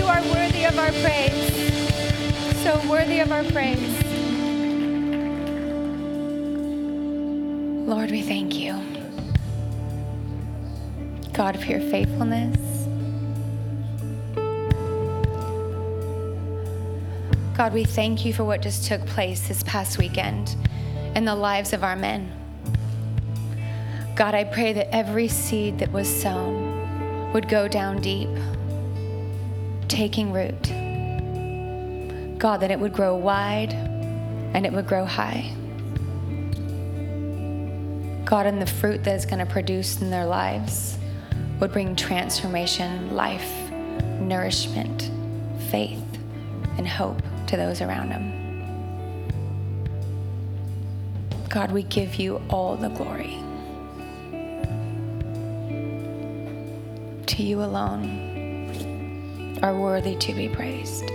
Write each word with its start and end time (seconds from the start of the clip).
You 0.00 0.06
are 0.06 0.22
worthy 0.32 0.64
of 0.64 0.78
our 0.78 0.92
praise. 1.02 1.52
So 2.62 2.80
worthy 2.88 3.20
of 3.20 3.30
our 3.30 3.44
praise. 3.44 4.02
Lord, 7.86 8.10
we 8.10 8.22
thank 8.22 8.54
you. 8.54 8.80
God, 11.34 11.60
for 11.60 11.66
your 11.66 11.80
faithfulness. 11.80 12.56
God, 17.54 17.74
we 17.74 17.84
thank 17.84 18.24
you 18.24 18.32
for 18.32 18.44
what 18.44 18.62
just 18.62 18.86
took 18.86 19.04
place 19.04 19.48
this 19.48 19.62
past 19.64 19.98
weekend 19.98 20.56
in 21.14 21.26
the 21.26 21.34
lives 21.34 21.74
of 21.74 21.84
our 21.84 21.96
men. 21.96 22.32
God, 24.16 24.34
I 24.34 24.44
pray 24.44 24.72
that 24.72 24.94
every 24.94 25.28
seed 25.28 25.78
that 25.80 25.92
was 25.92 26.08
sown 26.08 27.32
would 27.34 27.50
go 27.50 27.68
down 27.68 28.00
deep, 28.00 28.30
taking 29.90 30.32
root. 30.32 30.62
God, 32.38 32.58
that 32.58 32.70
it 32.70 32.78
would 32.78 32.92
grow 32.92 33.16
wide 33.16 33.74
and 33.74 34.64
it 34.64 34.72
would 34.72 34.86
grow 34.86 35.04
high. 35.04 35.54
God, 38.24 38.46
and 38.46 38.62
the 38.62 38.66
fruit 38.66 39.02
that 39.04 39.16
is 39.16 39.26
going 39.26 39.44
to 39.44 39.52
produce 39.52 40.00
in 40.00 40.10
their 40.10 40.24
lives 40.24 40.96
would 41.58 41.72
bring 41.72 41.96
transformation, 41.96 43.14
life, 43.14 43.70
nourishment, 44.20 45.10
faith, 45.70 46.02
and 46.78 46.86
hope 46.86 47.20
to 47.48 47.56
those 47.56 47.82
around 47.82 48.10
them. 48.10 48.36
God, 51.48 51.72
we 51.72 51.82
give 51.82 52.14
you 52.14 52.40
all 52.48 52.76
the 52.76 52.88
glory. 52.90 53.36
To 57.26 57.42
you 57.42 57.62
alone 57.62 58.29
are 59.62 59.74
worthy 59.74 60.16
to 60.16 60.34
be 60.34 60.48
praised. 60.48 61.06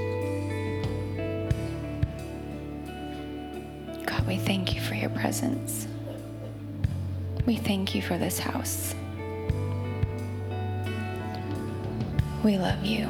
God, 4.05 4.27
we 4.27 4.37
thank 4.37 4.75
you 4.75 4.81
for 4.81 4.95
your 4.95 5.09
presence. 5.09 5.87
We 7.45 7.55
thank 7.55 7.95
you 7.95 8.01
for 8.01 8.17
this 8.17 8.39
house. 8.39 8.93
We 12.43 12.57
love 12.57 12.83
you. 12.83 13.09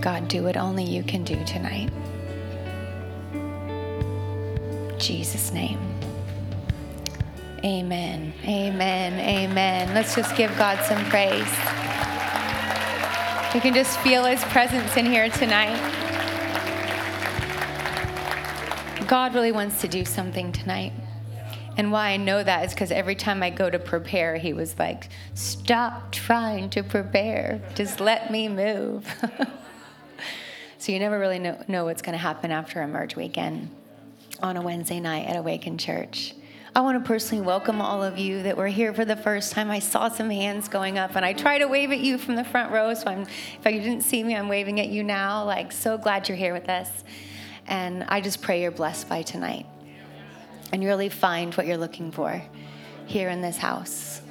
God, 0.00 0.28
do 0.28 0.42
what 0.42 0.56
only 0.56 0.84
you 0.84 1.02
can 1.02 1.24
do 1.24 1.42
tonight. 1.44 1.90
Jesus' 4.98 5.52
name. 5.52 5.80
Amen. 7.64 8.32
Amen. 8.44 9.14
Amen. 9.14 9.94
Let's 9.94 10.14
just 10.14 10.36
give 10.36 10.56
God 10.56 10.84
some 10.84 11.04
praise. 11.06 11.87
You 13.54 13.62
can 13.62 13.72
just 13.72 13.98
feel 14.00 14.26
his 14.26 14.44
presence 14.44 14.94
in 14.98 15.06
here 15.06 15.30
tonight. 15.30 15.74
God 19.08 19.34
really 19.34 19.52
wants 19.52 19.80
to 19.80 19.88
do 19.88 20.04
something 20.04 20.52
tonight. 20.52 20.92
And 21.78 21.90
why 21.90 22.10
I 22.10 22.18
know 22.18 22.42
that 22.42 22.66
is 22.66 22.74
because 22.74 22.90
every 22.90 23.14
time 23.14 23.42
I 23.42 23.48
go 23.48 23.70
to 23.70 23.78
prepare, 23.78 24.36
he 24.36 24.52
was 24.52 24.78
like, 24.78 25.08
Stop 25.32 26.12
trying 26.12 26.68
to 26.70 26.82
prepare. 26.82 27.62
Just 27.74 28.00
let 28.00 28.30
me 28.30 28.48
move. 28.48 29.06
so 30.78 30.92
you 30.92 30.98
never 30.98 31.18
really 31.18 31.38
know, 31.38 31.64
know 31.68 31.86
what's 31.86 32.02
going 32.02 32.12
to 32.12 32.18
happen 32.18 32.50
after 32.50 32.82
Emerge 32.82 33.16
weekend 33.16 33.70
on 34.42 34.58
a 34.58 34.60
Wednesday 34.60 35.00
night 35.00 35.26
at 35.26 35.36
Awaken 35.36 35.78
Church. 35.78 36.34
I 36.78 36.80
want 36.80 37.02
to 37.02 37.04
personally 37.04 37.44
welcome 37.44 37.80
all 37.80 38.04
of 38.04 38.18
you 38.18 38.44
that 38.44 38.56
were 38.56 38.68
here 38.68 38.94
for 38.94 39.04
the 39.04 39.16
first 39.16 39.50
time. 39.50 39.68
I 39.68 39.80
saw 39.80 40.08
some 40.08 40.30
hands 40.30 40.68
going 40.68 40.96
up, 40.96 41.16
and 41.16 41.24
I 41.24 41.32
try 41.32 41.58
to 41.58 41.66
wave 41.66 41.90
at 41.90 41.98
you 41.98 42.18
from 42.18 42.36
the 42.36 42.44
front 42.44 42.70
row. 42.70 42.94
So 42.94 43.08
I'm, 43.08 43.22
if 43.22 43.64
you 43.64 43.80
didn't 43.80 44.02
see 44.02 44.22
me, 44.22 44.36
I'm 44.36 44.46
waving 44.46 44.78
at 44.78 44.86
you 44.86 45.02
now. 45.02 45.42
Like, 45.42 45.72
so 45.72 45.98
glad 45.98 46.28
you're 46.28 46.38
here 46.38 46.52
with 46.52 46.68
us. 46.68 46.88
And 47.66 48.04
I 48.04 48.20
just 48.20 48.42
pray 48.42 48.62
you're 48.62 48.70
blessed 48.70 49.08
by 49.08 49.22
tonight 49.22 49.66
and 50.70 50.80
you 50.80 50.88
really 50.88 51.08
find 51.08 51.52
what 51.54 51.66
you're 51.66 51.76
looking 51.76 52.12
for 52.12 52.40
here 53.06 53.28
in 53.28 53.40
this 53.40 53.56
house 53.56 54.22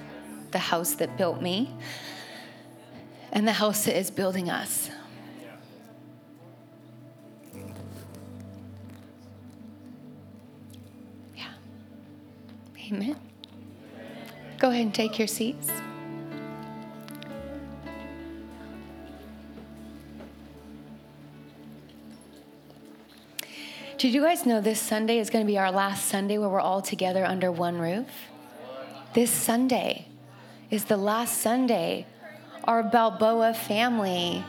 the 0.52 0.58
house 0.58 0.96
that 0.96 1.18
built 1.18 1.42
me 1.42 1.70
and 3.34 3.46
the 3.46 3.52
house 3.52 3.84
that 3.84 4.00
is 4.00 4.10
building 4.10 4.50
us. 4.50 4.90
Amen. 12.88 13.16
Go 14.60 14.70
ahead 14.70 14.82
and 14.82 14.94
take 14.96 15.20
your 15.20 15.28
seats. 15.28 15.70
Did 23.98 24.14
you 24.14 24.22
guys 24.22 24.46
know 24.46 24.62
this 24.62 24.80
Sunday 24.80 25.18
is 25.18 25.30
going 25.30 25.44
to 25.44 25.48
be 25.48 25.58
our 25.58 25.72
last 25.72 26.06
Sunday 26.06 26.38
where 26.38 26.50
we're 26.50 26.60
all 26.60 26.82
together 26.82 27.26
under 27.26 27.52
one 27.52 27.80
roof? 27.80 28.08
This 29.14 29.32
Sunday 29.32 30.08
is 30.70 30.86
the 30.86 30.98
last 30.98 31.42
Sunday 31.42 32.06
our 32.64 32.84
Balboa 32.84 33.54
family 33.54 34.44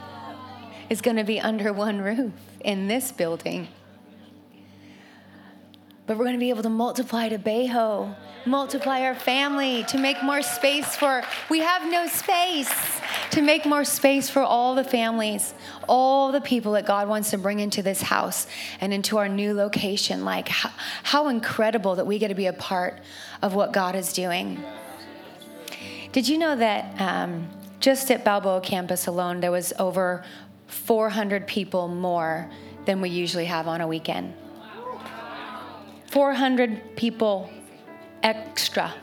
is 0.90 1.00
going 1.00 1.16
to 1.16 1.24
be 1.24 1.40
under 1.40 1.72
one 1.72 2.00
roof 2.00 2.32
in 2.60 2.88
this 2.88 3.10
building. 3.10 3.68
But 6.08 6.16
we're 6.16 6.24
going 6.24 6.36
to 6.36 6.40
be 6.40 6.48
able 6.48 6.62
to 6.62 6.70
multiply 6.70 7.28
to 7.28 7.38
Bejo, 7.38 8.16
multiply 8.46 9.02
our 9.02 9.14
family 9.14 9.84
to 9.88 9.98
make 9.98 10.22
more 10.22 10.40
space 10.40 10.96
for, 10.96 11.22
we 11.50 11.60
have 11.60 11.88
no 11.88 12.06
space 12.06 12.72
to 13.32 13.42
make 13.42 13.66
more 13.66 13.84
space 13.84 14.30
for 14.30 14.40
all 14.40 14.74
the 14.74 14.84
families, 14.84 15.52
all 15.86 16.32
the 16.32 16.40
people 16.40 16.72
that 16.72 16.86
God 16.86 17.08
wants 17.08 17.30
to 17.32 17.38
bring 17.38 17.60
into 17.60 17.82
this 17.82 18.00
house 18.00 18.46
and 18.80 18.94
into 18.94 19.18
our 19.18 19.28
new 19.28 19.52
location. 19.52 20.24
Like, 20.24 20.48
how, 20.48 20.70
how 21.02 21.28
incredible 21.28 21.96
that 21.96 22.06
we 22.06 22.18
get 22.18 22.28
to 22.28 22.34
be 22.34 22.46
a 22.46 22.54
part 22.54 23.00
of 23.42 23.54
what 23.54 23.74
God 23.74 23.94
is 23.94 24.14
doing. 24.14 24.64
Did 26.12 26.26
you 26.26 26.38
know 26.38 26.56
that 26.56 26.98
um, 26.98 27.50
just 27.80 28.10
at 28.10 28.24
Balboa 28.24 28.62
campus 28.62 29.06
alone, 29.06 29.40
there 29.40 29.52
was 29.52 29.74
over 29.78 30.24
400 30.68 31.46
people 31.46 31.86
more 31.86 32.50
than 32.86 33.02
we 33.02 33.10
usually 33.10 33.44
have 33.44 33.68
on 33.68 33.82
a 33.82 33.86
weekend? 33.86 34.32
400 36.10 36.96
people 36.96 37.50
extra 38.22 38.94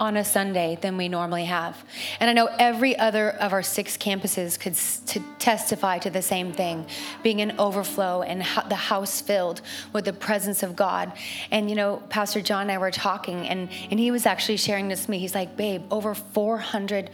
on 0.00 0.16
a 0.16 0.24
Sunday 0.24 0.76
than 0.80 0.96
we 0.96 1.08
normally 1.08 1.44
have. 1.44 1.82
And 2.18 2.28
I 2.28 2.32
know 2.32 2.46
every 2.58 2.98
other 2.98 3.30
of 3.30 3.52
our 3.52 3.62
six 3.62 3.96
campuses 3.96 4.58
could 4.58 4.74
to 5.08 5.20
testify 5.38 5.98
to 5.98 6.10
the 6.10 6.22
same 6.22 6.52
thing, 6.52 6.86
being 7.22 7.40
an 7.40 7.54
overflow 7.58 8.22
and 8.22 8.40
the 8.68 8.74
house 8.74 9.20
filled 9.20 9.60
with 9.92 10.04
the 10.04 10.12
presence 10.12 10.62
of 10.62 10.74
God. 10.74 11.12
And 11.50 11.70
you 11.70 11.76
know, 11.76 12.02
Pastor 12.08 12.40
John 12.40 12.62
and 12.62 12.72
I 12.72 12.78
were 12.78 12.90
talking, 12.90 13.48
and, 13.48 13.68
and 13.90 14.00
he 14.00 14.10
was 14.10 14.26
actually 14.26 14.56
sharing 14.56 14.88
this 14.88 15.04
to 15.04 15.10
me. 15.10 15.18
He's 15.18 15.34
like, 15.34 15.56
babe, 15.56 15.82
over 15.92 16.14
400 16.14 17.10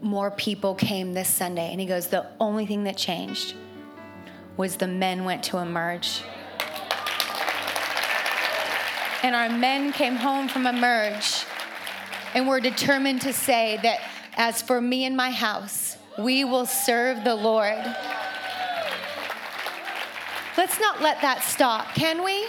more 0.00 0.30
people 0.30 0.74
came 0.74 1.12
this 1.12 1.28
Sunday. 1.28 1.70
And 1.72 1.80
he 1.80 1.86
goes, 1.86 2.06
the 2.06 2.26
only 2.38 2.66
thing 2.66 2.84
that 2.84 2.96
changed 2.96 3.54
was 4.56 4.76
the 4.76 4.86
men 4.86 5.24
went 5.24 5.42
to 5.44 5.58
emerge. 5.58 6.22
And 9.22 9.34
our 9.34 9.48
men 9.48 9.92
came 9.92 10.16
home 10.16 10.48
from 10.48 10.66
emerge 10.66 11.44
and 12.34 12.48
we're 12.48 12.60
determined 12.60 13.20
to 13.22 13.32
say 13.32 13.78
that 13.82 14.00
as 14.36 14.62
for 14.62 14.80
me 14.80 15.04
and 15.04 15.16
my 15.16 15.30
house, 15.30 15.98
we 16.18 16.44
will 16.44 16.66
serve 16.66 17.24
the 17.24 17.34
Lord. 17.34 17.84
Let's 20.56 20.80
not 20.80 21.02
let 21.02 21.20
that 21.20 21.42
stop, 21.42 21.94
can 21.94 22.24
we? 22.24 22.46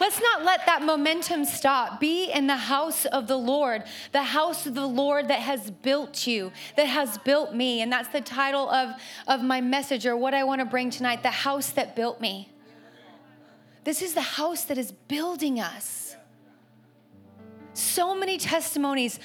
Let's 0.00 0.20
not 0.20 0.44
let 0.44 0.64
that 0.66 0.82
momentum 0.82 1.44
stop. 1.44 2.00
Be 2.00 2.30
in 2.32 2.46
the 2.46 2.56
house 2.56 3.04
of 3.04 3.26
the 3.28 3.36
Lord, 3.36 3.84
the 4.12 4.22
house 4.22 4.66
of 4.66 4.74
the 4.74 4.86
Lord 4.86 5.28
that 5.28 5.40
has 5.40 5.70
built 5.70 6.26
you, 6.26 6.52
that 6.76 6.86
has 6.86 7.18
built 7.18 7.54
me. 7.54 7.82
And 7.82 7.92
that's 7.92 8.08
the 8.08 8.22
title 8.22 8.68
of, 8.70 8.98
of 9.28 9.42
my 9.42 9.60
message 9.60 10.06
or 10.06 10.16
what 10.16 10.32
I 10.32 10.42
want 10.44 10.60
to 10.60 10.64
bring 10.64 10.90
tonight 10.90 11.22
the 11.22 11.30
house 11.30 11.70
that 11.72 11.94
built 11.94 12.20
me. 12.20 12.48
This 13.84 14.00
is 14.02 14.14
the 14.14 14.22
house 14.22 14.64
that 14.64 14.78
is 14.78 14.92
building 14.92 15.60
us 15.60 16.09
so 17.74 18.14
many 18.14 18.38
testimonies 18.38 19.18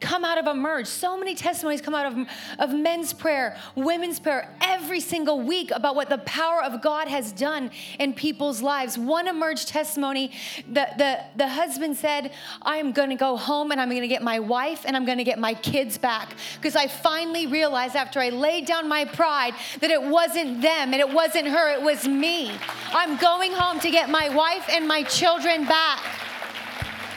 come 0.00 0.24
out 0.24 0.38
of 0.38 0.46
Emerge. 0.46 0.86
So 0.86 1.18
many 1.18 1.34
testimonies 1.34 1.80
come 1.80 1.94
out 1.94 2.06
of, 2.06 2.28
of 2.58 2.74
men's 2.74 3.12
prayer, 3.12 3.56
women's 3.74 4.18
prayer, 4.20 4.54
every 4.60 5.00
single 5.00 5.40
week 5.40 5.70
about 5.70 5.94
what 5.94 6.08
the 6.08 6.18
power 6.18 6.62
of 6.62 6.82
God 6.82 7.08
has 7.08 7.32
done 7.32 7.70
in 7.98 8.14
people's 8.14 8.62
lives. 8.62 8.96
One 8.96 9.28
Emerge 9.28 9.66
testimony, 9.66 10.32
the, 10.68 10.88
the, 10.96 11.20
the 11.36 11.48
husband 11.48 11.96
said, 11.96 12.32
I 12.62 12.78
am 12.78 12.92
going 12.92 13.10
to 13.10 13.16
go 13.16 13.36
home 13.36 13.70
and 13.72 13.80
I'm 13.80 13.90
going 13.90 14.02
to 14.02 14.08
get 14.08 14.22
my 14.22 14.38
wife 14.38 14.84
and 14.86 14.96
I'm 14.96 15.04
going 15.04 15.18
to 15.18 15.24
get 15.24 15.38
my 15.38 15.54
kids 15.54 15.98
back. 15.98 16.34
Because 16.56 16.76
I 16.76 16.88
finally 16.88 17.46
realized 17.46 17.96
after 17.96 18.20
I 18.20 18.30
laid 18.30 18.66
down 18.66 18.88
my 18.88 19.04
pride 19.04 19.54
that 19.80 19.90
it 19.90 20.02
wasn't 20.02 20.62
them 20.62 20.92
and 20.92 21.00
it 21.00 21.12
wasn't 21.12 21.48
her, 21.48 21.72
it 21.72 21.82
was 21.82 22.06
me. 22.06 22.52
I'm 22.92 23.16
going 23.16 23.52
home 23.52 23.80
to 23.80 23.90
get 23.90 24.08
my 24.08 24.28
wife 24.28 24.68
and 24.70 24.86
my 24.86 25.02
children 25.02 25.64
back. 25.64 26.02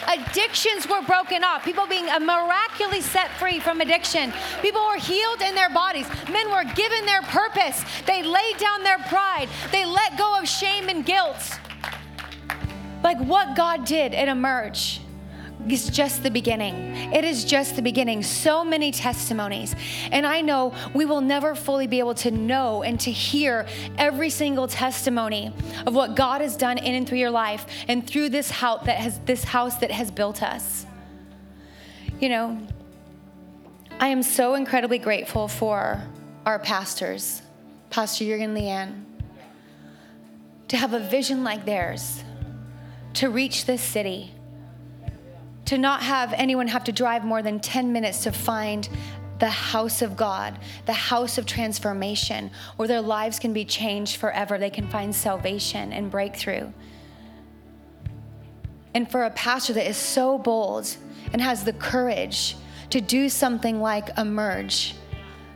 Addictions 0.07 0.87
were 0.87 1.01
broken 1.01 1.43
off. 1.43 1.63
People 1.63 1.85
being 1.87 2.05
miraculously 2.05 3.01
set 3.01 3.29
free 3.31 3.59
from 3.59 3.81
addiction. 3.81 4.33
People 4.61 4.81
were 4.87 4.97
healed 4.97 5.41
in 5.41 5.53
their 5.53 5.69
bodies. 5.69 6.07
Men 6.31 6.49
were 6.49 6.63
given 6.75 7.05
their 7.05 7.21
purpose. 7.23 7.83
They 8.05 8.23
laid 8.23 8.57
down 8.57 8.83
their 8.83 8.99
pride. 8.99 9.49
They 9.71 9.85
let 9.85 10.17
go 10.17 10.39
of 10.39 10.47
shame 10.47 10.89
and 10.89 11.05
guilt. 11.05 11.59
Like 13.03 13.19
what 13.19 13.55
God 13.55 13.85
did 13.85 14.13
at 14.13 14.27
Emerge 14.27 15.01
is 15.71 15.89
just 15.89 16.23
the 16.23 16.31
beginning. 16.31 16.95
It 17.13 17.23
is 17.23 17.45
just 17.45 17.75
the 17.75 17.81
beginning. 17.81 18.23
So 18.23 18.63
many 18.63 18.91
testimonies. 18.91 19.75
And 20.11 20.25
I 20.25 20.41
know 20.41 20.73
we 20.93 21.05
will 21.05 21.21
never 21.21 21.55
fully 21.55 21.87
be 21.87 21.99
able 21.99 22.15
to 22.15 22.31
know 22.31 22.83
and 22.83 22.99
to 23.01 23.11
hear 23.11 23.67
every 23.97 24.29
single 24.29 24.67
testimony 24.67 25.53
of 25.85 25.95
what 25.95 26.15
God 26.15 26.41
has 26.41 26.55
done 26.55 26.77
in 26.77 26.95
and 26.95 27.07
through 27.07 27.19
your 27.19 27.31
life 27.31 27.65
and 27.87 28.05
through 28.05 28.29
this 28.29 28.49
house 28.49 28.85
that 28.85 28.97
has 28.97 29.19
this 29.19 29.43
house 29.43 29.77
that 29.77 29.91
has 29.91 30.11
built 30.11 30.43
us. 30.43 30.85
You 32.19 32.29
know, 32.29 32.67
I 33.99 34.07
am 34.09 34.23
so 34.23 34.55
incredibly 34.55 34.99
grateful 34.99 35.47
for 35.47 36.03
our 36.45 36.59
pastors, 36.59 37.41
Pastor 37.89 38.25
Jurgen 38.25 38.53
Leanne, 38.53 39.03
to 40.67 40.77
have 40.77 40.93
a 40.93 40.99
vision 40.99 41.43
like 41.43 41.65
theirs, 41.65 42.23
to 43.15 43.29
reach 43.29 43.65
this 43.65 43.81
city 43.81 44.33
to 45.67 45.77
not 45.77 46.01
have 46.01 46.33
anyone 46.33 46.67
have 46.67 46.85
to 46.85 46.91
drive 46.91 47.23
more 47.23 47.41
than 47.41 47.59
10 47.59 47.91
minutes 47.91 48.23
to 48.23 48.31
find 48.31 48.87
the 49.39 49.49
house 49.49 50.01
of 50.01 50.15
God, 50.15 50.57
the 50.85 50.93
house 50.93 51.37
of 51.37 51.45
transformation, 51.45 52.49
where 52.77 52.87
their 52.87 53.01
lives 53.01 53.37
can 53.37 53.53
be 53.53 53.65
changed 53.65 54.15
forever. 54.15 54.57
They 54.57 54.69
can 54.69 54.87
find 54.87 55.13
salvation 55.13 55.91
and 55.91 56.09
breakthrough. 56.09 56.71
And 58.93 59.11
for 59.11 59.25
a 59.25 59.29
pastor 59.31 59.73
that 59.73 59.87
is 59.87 59.97
so 59.97 60.37
bold 60.37 60.95
and 61.33 61.41
has 61.41 61.63
the 61.65 61.73
courage 61.73 62.55
to 62.89 63.01
do 63.01 63.27
something 63.27 63.81
like 63.81 64.17
Emerge 64.17 64.95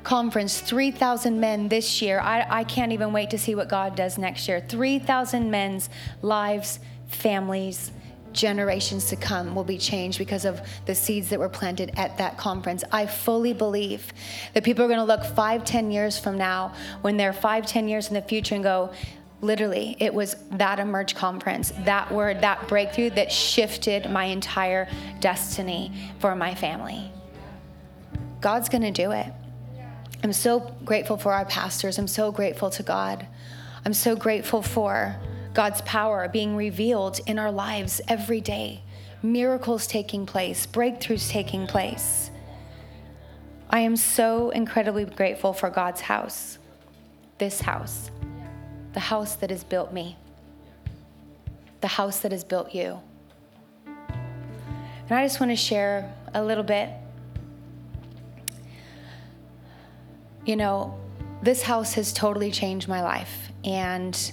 conference, 0.04 0.60
3,000 0.60 1.40
men 1.40 1.70
this 1.70 2.02
year. 2.02 2.20
I, 2.20 2.46
I 2.50 2.64
can't 2.66 2.92
even 2.92 3.14
wait 3.14 3.30
to 3.30 3.38
see 3.38 3.56
what 3.56 3.70
God 3.70 3.96
does 3.96 4.18
next 4.18 4.48
year. 4.48 4.60
3,000 4.60 5.50
men's 5.50 5.90
lives, 6.22 6.80
families, 7.08 7.92
generations 8.34 9.06
to 9.06 9.16
come 9.16 9.56
will 9.56 9.64
be 9.64 9.78
changed 9.78 10.18
because 10.18 10.46
of 10.46 10.62
the 10.86 10.96
seeds 10.96 11.30
that 11.30 11.40
were 11.40 11.50
planted 11.50 11.92
at 11.98 12.18
that 12.18 12.38
conference. 12.38 12.84
I 12.92 13.06
fully 13.06 13.54
believe 13.54 14.14
that 14.54 14.64
people 14.64 14.86
are 14.86 14.88
going 14.88 15.00
to 15.00 15.06
look 15.06 15.24
five, 15.24 15.66
ten 15.66 15.92
years 15.92 16.20
from 16.20 16.38
now, 16.38 16.74
when 17.02 17.18
they're 17.18 17.34
five, 17.34 17.66
ten 17.66 17.88
years 17.88 18.08
in 18.08 18.14
the 18.14 18.22
future, 18.22 18.56
and 18.56 18.64
go, 18.64 18.92
literally, 19.42 19.96
it 20.00 20.14
was 20.14 20.36
that 20.52 20.80
Emerge 20.80 21.16
conference, 21.16 21.74
that 21.86 22.12
word, 22.12 22.42
that 22.42 22.68
breakthrough 22.68 23.10
that 23.12 23.32
shifted 23.32 24.10
my 24.10 24.26
entire 24.26 24.88
destiny 25.20 25.92
for 26.20 26.36
my 26.36 26.54
family. 26.54 27.12
God's 28.40 28.70
going 28.70 28.84
to 28.84 28.92
do 28.92 29.12
it. 29.12 29.28
I'm 30.24 30.34
so 30.34 30.60
grateful 30.86 31.18
for 31.18 31.34
our 31.34 31.46
pastors. 31.46 31.98
I'm 31.98 32.08
so 32.08 32.32
grateful 32.32 32.70
to 32.72 32.84
God. 32.84 33.26
I'm 33.84 33.94
so 33.94 34.16
grateful 34.16 34.62
for 34.62 35.16
God's 35.54 35.82
power 35.82 36.30
being 36.30 36.56
revealed 36.56 37.20
in 37.26 37.38
our 37.38 37.52
lives 37.52 38.00
every 38.08 38.40
day, 38.40 38.84
miracles 39.22 39.86
taking 39.86 40.26
place, 40.26 40.66
breakthroughs 40.66 41.30
taking 41.30 41.68
place. 41.68 42.32
I 43.70 43.80
am 43.80 43.96
so 43.96 44.50
incredibly 44.52 45.06
grateful 45.06 45.54
for 45.54 45.70
God's 45.70 46.02
house, 46.02 46.58
this 47.38 47.62
house, 47.62 48.12
the 48.94 49.00
house 49.00 49.36
that 49.36 49.50
has 49.50 49.64
built 49.64 49.94
me, 49.94 50.18
the 51.82 51.88
house 51.88 52.20
that 52.20 52.32
has 52.32 52.44
built 52.44 52.74
you. 52.74 53.00
And 53.86 55.20
I 55.20 55.26
just 55.26 55.42
want 55.42 55.52
to 55.52 55.58
share 55.58 56.14
a 56.34 56.42
little 56.44 56.64
bit. 56.64 56.90
You 60.46 60.56
know, 60.56 60.98
this 61.42 61.62
house 61.62 61.94
has 61.96 62.14
totally 62.14 62.52
changed 62.52 62.88
my 62.88 63.02
life. 63.02 63.52
And 63.66 64.32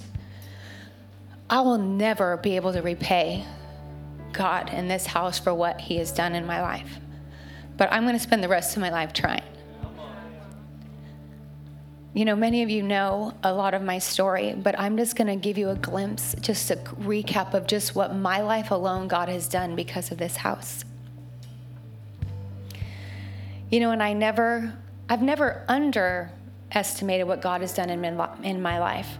I 1.49 1.61
will 1.61 1.79
never 1.79 2.37
be 2.37 2.55
able 2.55 2.73
to 2.73 2.81
repay 2.81 3.43
God 4.33 4.69
in 4.71 4.87
this 4.87 5.07
house 5.07 5.39
for 5.39 5.53
what 5.53 5.81
He 5.81 5.97
has 5.97 6.11
done 6.11 6.35
in 6.35 6.45
my 6.45 6.61
life. 6.61 6.99
But 7.75 7.91
I'm 7.91 8.03
going 8.03 8.15
to 8.15 8.21
spend 8.21 8.43
the 8.43 8.47
rest 8.47 8.75
of 8.75 8.81
my 8.81 8.91
life 8.91 9.13
trying. 9.13 9.43
You 12.13 12.25
know, 12.25 12.35
many 12.35 12.63
of 12.63 12.69
you 12.69 12.83
know 12.83 13.33
a 13.43 13.53
lot 13.53 13.73
of 13.73 13.81
my 13.81 13.97
story, 13.99 14.53
but 14.53 14.77
I'm 14.77 14.97
just 14.97 15.15
going 15.15 15.27
to 15.27 15.35
give 15.35 15.57
you 15.57 15.69
a 15.69 15.75
glimpse, 15.75 16.35
just 16.41 16.69
a 16.69 16.75
recap 16.75 17.53
of 17.53 17.67
just 17.67 17.95
what 17.95 18.15
my 18.15 18.41
life 18.41 18.71
alone 18.71 19.07
God 19.07 19.29
has 19.29 19.47
done 19.47 19.75
because 19.75 20.11
of 20.11 20.17
this 20.17 20.37
house. 20.37 20.83
You 23.69 23.79
know, 23.79 23.91
and 23.91 24.03
I 24.03 24.13
never, 24.13 24.73
I've 25.07 25.21
never 25.21 25.63
underestimated 25.67 27.27
what 27.27 27.41
God 27.41 27.61
has 27.61 27.73
done 27.73 27.89
in 27.89 28.61
my 28.61 28.79
life 28.79 29.17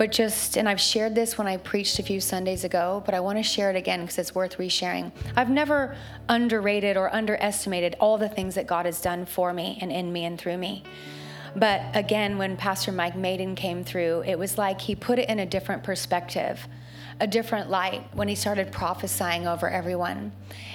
but 0.00 0.10
just, 0.10 0.56
and 0.56 0.66
I've 0.66 0.80
shared 0.80 1.14
this 1.14 1.36
when 1.36 1.46
I 1.46 1.58
preached 1.58 1.98
a 1.98 2.02
few 2.02 2.22
Sundays 2.22 2.64
ago, 2.64 3.02
but 3.04 3.14
I 3.14 3.20
want 3.20 3.36
to 3.36 3.42
share 3.42 3.68
it 3.68 3.76
again 3.76 4.00
because 4.00 4.16
it's 4.16 4.34
worth 4.34 4.56
resharing. 4.56 5.12
I've 5.36 5.50
never 5.50 5.94
underrated 6.26 6.96
or 6.96 7.14
underestimated 7.14 7.96
all 8.00 8.16
the 8.16 8.30
things 8.30 8.54
that 8.54 8.66
God 8.66 8.86
has 8.86 9.02
done 9.02 9.26
for 9.26 9.52
me 9.52 9.76
and 9.82 9.92
in 9.92 10.10
me 10.10 10.24
and 10.24 10.40
through 10.40 10.56
me. 10.56 10.84
But 11.54 11.82
again, 11.92 12.38
when 12.38 12.56
Pastor 12.56 12.92
Mike 12.92 13.14
Maiden 13.14 13.54
came 13.54 13.84
through, 13.84 14.22
it 14.26 14.38
was 14.38 14.56
like 14.56 14.80
he 14.80 14.94
put 14.94 15.18
it 15.18 15.28
in 15.28 15.38
a 15.38 15.44
different 15.44 15.82
perspective, 15.82 16.66
a 17.20 17.26
different 17.26 17.68
light 17.68 18.02
when 18.14 18.28
he 18.28 18.34
started 18.34 18.72
prophesying 18.72 19.46
over 19.46 19.68
everyone. 19.68 20.32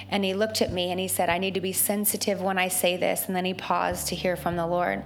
And 0.08 0.24
he 0.24 0.34
looked 0.34 0.62
at 0.62 0.72
me 0.72 0.92
and 0.92 1.00
he 1.00 1.08
said, 1.08 1.30
I 1.30 1.38
need 1.38 1.54
to 1.54 1.60
be 1.60 1.72
sensitive 1.72 2.40
when 2.40 2.58
I 2.58 2.68
say 2.68 2.96
this. 2.96 3.26
And 3.26 3.34
then 3.34 3.44
he 3.44 3.54
paused 3.54 4.06
to 4.06 4.14
hear 4.14 4.36
from 4.36 4.54
the 4.54 4.68
Lord. 4.68 5.02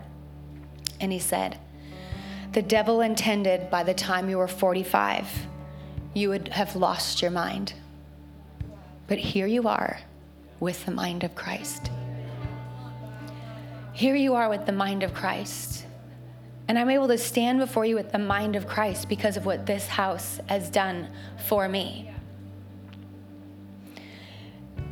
And 1.01 1.11
he 1.11 1.19
said, 1.19 1.59
the 2.53 2.63
devil 2.63 3.01
intended 3.01 3.71
by 3.71 3.83
the 3.83 3.95
time 3.95 4.29
you 4.29 4.39
were 4.39 4.49
45, 4.49 5.29
you 6.15 6.29
would 6.31 6.49
have 6.49 6.75
lost 6.75 7.23
your 7.23 7.31
mind. 7.31 7.75
But 9.07 9.19
here 9.19 9.47
you 9.47 9.69
are 9.69 10.01
with 10.59 10.85
the 10.85 10.91
mind 10.91 11.25
of 11.25 11.35
Christ. 11.35 11.91
Here 13.93 14.17
you 14.17 14.35
are 14.35 14.49
with 14.49 14.67
the 14.67 14.73
mind 14.73 15.03
of 15.03 15.15
Christ. 15.15 15.87
And 16.69 16.79
I'm 16.79 16.91
able 16.91 17.09
to 17.09 17.19
stand 17.19 17.59
before 17.59 17.85
you 17.85 17.97
with 17.97 18.13
the 18.13 18.19
mind 18.19 18.57
of 18.57 18.67
Christ 18.67 19.09
because 19.09 19.37
of 19.37 19.45
what 19.45 19.67
this 19.67 19.87
house 19.87 20.41
has 20.47 20.71
done 20.71 21.09
for 21.49 21.69
me. 21.69 22.11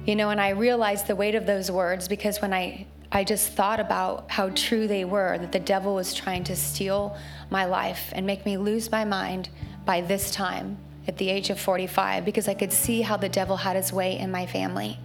You 0.05 0.17
know, 0.17 0.31
and 0.31 0.41
I 0.41 0.51
realized 0.51 1.07
the 1.07 1.17
weight 1.17 1.35
of 1.35 1.47
those 1.47 1.71
words 1.71 2.09
because 2.09 2.41
when 2.41 2.53
I 2.53 2.87
I 3.11 3.25
just 3.25 3.53
thought 3.53 3.81
about 3.81 4.31
how 4.31 4.51
true 4.51 4.87
they 4.87 5.05
were 5.05 5.39
that 5.39 5.53
the 5.53 5.61
devil 5.61 5.95
was 5.95 6.13
trying 6.13 6.45
to 6.45 6.57
steal 6.57 7.17
my 7.49 7.65
life 7.65 8.13
and 8.13 8.27
make 8.27 8.45
me 8.45 8.59
lose 8.59 8.91
my 8.91 9.05
mind 9.05 9.49
by 9.87 10.03
this 10.03 10.31
time 10.31 10.77
at 11.07 11.17
the 11.17 11.31
age 11.31 11.49
of 11.49 11.59
45 11.59 12.27
because 12.27 12.49
I 12.49 12.55
could 12.55 12.73
see 12.73 13.01
how 13.01 13.17
the 13.17 13.31
devil 13.31 13.57
had 13.57 13.77
his 13.77 13.93
way 13.93 14.19
in 14.19 14.31
my 14.31 14.45
family. 14.45 14.99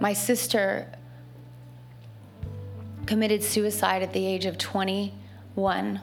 My 0.00 0.14
sister 0.14 0.90
committed 3.04 3.44
suicide 3.44 4.02
at 4.02 4.14
the 4.14 4.26
age 4.26 4.46
of 4.46 4.56
21 4.56 6.00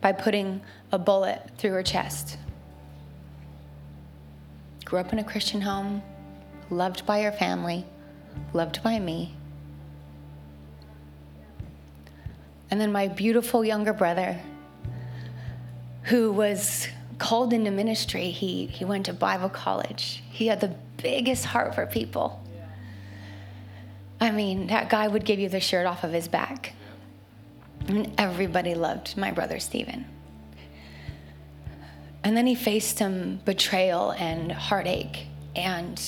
by 0.00 0.12
putting 0.12 0.62
a 0.90 0.98
bullet 0.98 1.50
through 1.58 1.72
her 1.72 1.82
chest. 1.82 2.38
Grew 4.86 5.00
up 5.00 5.12
in 5.12 5.18
a 5.18 5.24
Christian 5.24 5.60
home, 5.60 6.02
loved 6.70 7.04
by 7.04 7.20
her 7.22 7.32
family 7.32 7.84
loved 8.52 8.82
by 8.82 8.98
me. 8.98 9.34
And 12.70 12.80
then 12.80 12.92
my 12.92 13.08
beautiful 13.08 13.64
younger 13.64 13.92
brother, 13.92 14.40
who 16.04 16.32
was 16.32 16.88
called 17.18 17.52
into 17.52 17.70
ministry, 17.70 18.30
he, 18.30 18.66
he 18.66 18.84
went 18.84 19.06
to 19.06 19.12
Bible 19.12 19.48
college. 19.48 20.22
He 20.30 20.46
had 20.46 20.60
the 20.60 20.74
biggest 20.96 21.44
heart 21.44 21.74
for 21.74 21.86
people. 21.86 22.42
I 24.20 24.30
mean, 24.30 24.68
that 24.68 24.88
guy 24.88 25.06
would 25.06 25.24
give 25.24 25.38
you 25.38 25.48
the 25.48 25.60
shirt 25.60 25.86
off 25.86 26.04
of 26.04 26.12
his 26.12 26.28
back. 26.28 26.74
And 27.88 28.12
everybody 28.18 28.74
loved 28.74 29.16
my 29.16 29.32
brother 29.32 29.58
Stephen. 29.58 30.06
And 32.24 32.36
then 32.36 32.46
he 32.46 32.54
faced 32.54 32.98
some 32.98 33.40
betrayal 33.44 34.12
and 34.12 34.52
heartache 34.52 35.26
and 35.56 36.00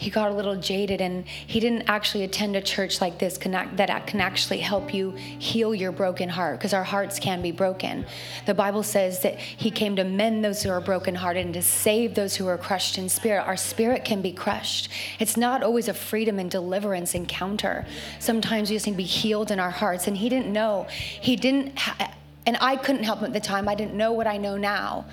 he 0.00 0.08
got 0.08 0.30
a 0.30 0.34
little 0.34 0.56
jaded 0.56 1.02
and 1.02 1.28
he 1.28 1.60
didn't 1.60 1.82
actually 1.82 2.24
attend 2.24 2.56
a 2.56 2.62
church 2.62 3.02
like 3.02 3.18
this 3.18 3.36
that 3.36 4.06
can 4.06 4.18
actually 4.18 4.60
help 4.60 4.94
you 4.94 5.10
heal 5.10 5.74
your 5.74 5.92
broken 5.92 6.30
heart 6.30 6.58
because 6.58 6.72
our 6.72 6.82
hearts 6.82 7.18
can 7.18 7.42
be 7.42 7.52
broken. 7.52 8.06
The 8.46 8.54
Bible 8.54 8.82
says 8.82 9.20
that 9.20 9.38
he 9.38 9.70
came 9.70 9.96
to 9.96 10.04
mend 10.04 10.42
those 10.42 10.62
who 10.62 10.70
are 10.70 10.80
brokenhearted 10.80 11.44
and 11.44 11.52
to 11.52 11.60
save 11.60 12.14
those 12.14 12.34
who 12.34 12.46
are 12.46 12.56
crushed 12.56 12.96
in 12.96 13.10
spirit. 13.10 13.42
Our 13.42 13.58
spirit 13.58 14.06
can 14.06 14.22
be 14.22 14.32
crushed. 14.32 14.88
It's 15.18 15.36
not 15.36 15.62
always 15.62 15.86
a 15.86 15.92
freedom 15.92 16.38
and 16.38 16.50
deliverance 16.50 17.14
encounter. 17.14 17.84
Sometimes 18.20 18.70
we 18.70 18.76
just 18.76 18.86
need 18.86 18.92
to 18.92 18.96
be 18.96 19.02
healed 19.02 19.50
in 19.50 19.60
our 19.60 19.70
hearts. 19.70 20.06
And 20.06 20.16
he 20.16 20.30
didn't 20.30 20.50
know. 20.50 20.86
He 20.88 21.36
didn't, 21.36 21.78
ha- 21.78 22.14
and 22.46 22.56
I 22.62 22.76
couldn't 22.76 23.04
help 23.04 23.18
him 23.18 23.26
at 23.26 23.32
the 23.34 23.40
time. 23.40 23.68
I 23.68 23.74
didn't 23.74 23.94
know 23.94 24.12
what 24.12 24.26
I 24.26 24.38
know 24.38 24.56
now. 24.56 25.04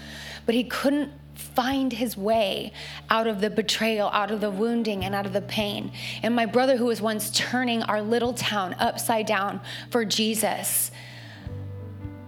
But 0.46 0.56
he 0.56 0.63
couldn't 0.63 1.12
find 1.38 1.94
his 1.94 2.17
way 2.17 2.72
out 3.10 3.27
of 3.27 3.41
the 3.41 3.50
betrayal, 3.50 4.10
out 4.10 4.32
of 4.32 4.41
the 4.41 4.50
wounding, 4.50 5.06
and 5.06 5.15
out 5.15 5.25
of 5.25 5.34
the 5.34 5.41
pain. 5.41 5.91
And 6.24 6.36
my 6.36 6.46
brother, 6.46 6.77
who 6.77 6.86
was 6.86 7.01
once 7.01 7.29
turning 7.32 7.84
our 7.84 8.01
little 8.01 8.34
town 8.34 8.75
upside 8.79 9.25
down 9.25 9.62
for 9.89 10.03
Jesus, 10.06 10.91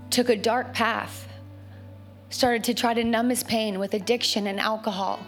took 0.09 0.29
a 0.29 0.35
dark 0.35 0.73
path, 0.73 1.27
started 2.29 2.63
to 2.65 2.73
try 2.73 2.93
to 2.93 3.03
numb 3.03 3.29
his 3.29 3.43
pain 3.43 3.79
with 3.79 3.93
addiction 3.93 4.47
and 4.47 4.59
alcohol. 4.59 5.19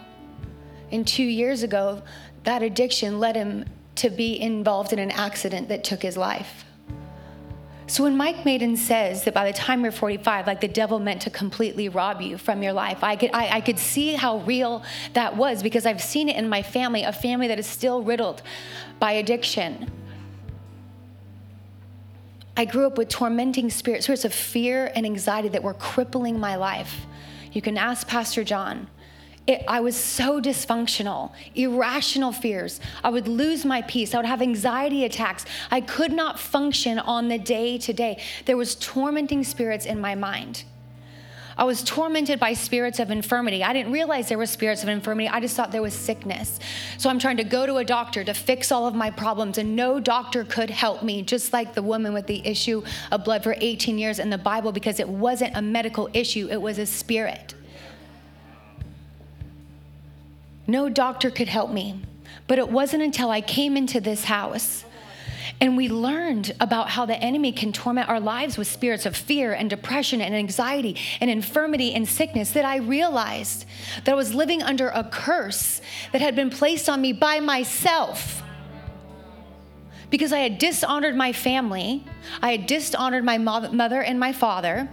And 0.91 1.07
two 1.07 1.23
years 1.23 1.63
ago, 1.63 2.01
that 2.43 2.63
addiction 2.63 3.19
led 3.19 3.35
him 3.35 3.65
to 3.95 4.09
be 4.09 4.39
involved 4.39 4.93
in 4.93 4.99
an 4.99 5.11
accident 5.11 5.69
that 5.69 5.83
took 5.83 6.01
his 6.01 6.17
life. 6.17 6.65
So 7.91 8.03
when 8.03 8.15
Mike 8.15 8.45
Maiden 8.45 8.77
says 8.77 9.25
that 9.25 9.33
by 9.33 9.51
the 9.51 9.51
time 9.51 9.83
you're 9.83 9.91
45, 9.91 10.47
like 10.47 10.61
the 10.61 10.67
devil 10.69 10.97
meant 10.97 11.23
to 11.23 11.29
completely 11.29 11.89
rob 11.89 12.21
you 12.21 12.37
from 12.37 12.63
your 12.63 12.71
life, 12.71 13.03
I 13.03 13.17
could, 13.17 13.31
I, 13.33 13.57
I 13.57 13.59
could 13.59 13.77
see 13.77 14.13
how 14.13 14.37
real 14.37 14.81
that 15.11 15.35
was 15.35 15.61
because 15.61 15.85
I've 15.85 16.01
seen 16.01 16.29
it 16.29 16.37
in 16.37 16.47
my 16.47 16.63
family, 16.63 17.03
a 17.03 17.11
family 17.11 17.49
that 17.49 17.59
is 17.59 17.67
still 17.67 18.01
riddled 18.01 18.43
by 19.01 19.11
addiction. 19.11 19.91
I 22.55 22.63
grew 22.63 22.87
up 22.87 22.97
with 22.97 23.09
tormenting 23.09 23.69
spirits, 23.69 24.05
spirits 24.05 24.23
of 24.23 24.33
fear 24.33 24.89
and 24.95 25.05
anxiety 25.05 25.49
that 25.49 25.61
were 25.61 25.73
crippling 25.73 26.39
my 26.39 26.55
life. 26.55 27.05
You 27.51 27.61
can 27.61 27.77
ask 27.77 28.07
Pastor 28.07 28.45
John. 28.45 28.87
It, 29.51 29.65
I 29.67 29.81
was 29.81 29.97
so 29.97 30.39
dysfunctional, 30.39 31.33
irrational 31.55 32.31
fears. 32.31 32.79
I 33.03 33.09
would 33.09 33.27
lose 33.27 33.65
my 33.65 33.81
peace. 33.81 34.13
I 34.13 34.17
would 34.17 34.25
have 34.25 34.41
anxiety 34.41 35.03
attacks. 35.03 35.43
I 35.69 35.81
could 35.81 36.13
not 36.13 36.39
function 36.39 36.97
on 36.99 37.27
the 37.27 37.37
day 37.37 37.77
to 37.79 37.91
day. 37.91 38.21
There 38.45 38.55
was 38.55 38.75
tormenting 38.75 39.43
spirits 39.43 39.85
in 39.85 39.99
my 39.99 40.15
mind. 40.15 40.63
I 41.57 41.65
was 41.65 41.83
tormented 41.83 42.39
by 42.39 42.53
spirits 42.53 42.97
of 42.99 43.11
infirmity. 43.11 43.61
I 43.61 43.73
didn't 43.73 43.91
realize 43.91 44.29
there 44.29 44.37
were 44.37 44.45
spirits 44.45 44.83
of 44.83 44.89
infirmity. 44.89 45.27
I 45.27 45.41
just 45.41 45.57
thought 45.57 45.73
there 45.73 45.81
was 45.81 45.93
sickness. 45.93 46.57
So 46.97 47.09
I'm 47.09 47.19
trying 47.19 47.35
to 47.35 47.43
go 47.43 47.65
to 47.65 47.75
a 47.75 47.83
doctor 47.83 48.23
to 48.23 48.33
fix 48.33 48.71
all 48.71 48.87
of 48.87 48.95
my 48.95 49.11
problems, 49.11 49.57
and 49.57 49.75
no 49.75 49.99
doctor 49.99 50.45
could 50.45 50.69
help 50.69 51.03
me, 51.03 51.23
just 51.23 51.51
like 51.51 51.73
the 51.73 51.83
woman 51.83 52.13
with 52.13 52.25
the 52.25 52.41
issue 52.47 52.83
of 53.11 53.25
blood 53.25 53.43
for 53.43 53.57
18 53.59 53.99
years 53.99 54.17
in 54.17 54.29
the 54.29 54.37
Bible, 54.37 54.71
because 54.71 55.01
it 55.01 55.09
wasn't 55.09 55.57
a 55.57 55.61
medical 55.61 56.09
issue, 56.13 56.47
it 56.49 56.61
was 56.61 56.79
a 56.79 56.85
spirit. 56.85 57.53
No 60.71 60.87
doctor 60.87 61.29
could 61.29 61.49
help 61.49 61.69
me. 61.69 62.01
But 62.47 62.57
it 62.57 62.69
wasn't 62.69 63.03
until 63.03 63.29
I 63.29 63.41
came 63.41 63.75
into 63.75 63.99
this 63.99 64.23
house 64.23 64.85
and 65.59 65.75
we 65.75 65.89
learned 65.89 66.55
about 66.61 66.89
how 66.89 67.05
the 67.05 67.17
enemy 67.17 67.51
can 67.51 67.73
torment 67.73 68.07
our 68.07 68.21
lives 68.21 68.57
with 68.57 68.69
spirits 68.69 69.05
of 69.05 69.17
fear 69.17 69.51
and 69.51 69.69
depression 69.69 70.21
and 70.21 70.33
anxiety 70.33 70.95
and 71.19 71.29
infirmity 71.29 71.93
and 71.93 72.07
sickness 72.07 72.51
that 72.51 72.63
I 72.63 72.77
realized 72.77 73.65
that 74.05 74.13
I 74.13 74.15
was 74.15 74.33
living 74.33 74.63
under 74.63 74.87
a 74.87 75.03
curse 75.03 75.81
that 76.13 76.21
had 76.21 76.37
been 76.37 76.49
placed 76.49 76.87
on 76.87 77.01
me 77.01 77.11
by 77.11 77.41
myself. 77.41 78.41
Because 80.09 80.31
I 80.31 80.39
had 80.39 80.57
dishonored 80.57 81.17
my 81.17 81.33
family, 81.33 82.05
I 82.41 82.51
had 82.53 82.65
dishonored 82.65 83.25
my 83.25 83.37
mother 83.37 84.01
and 84.01 84.17
my 84.21 84.31
father. 84.31 84.89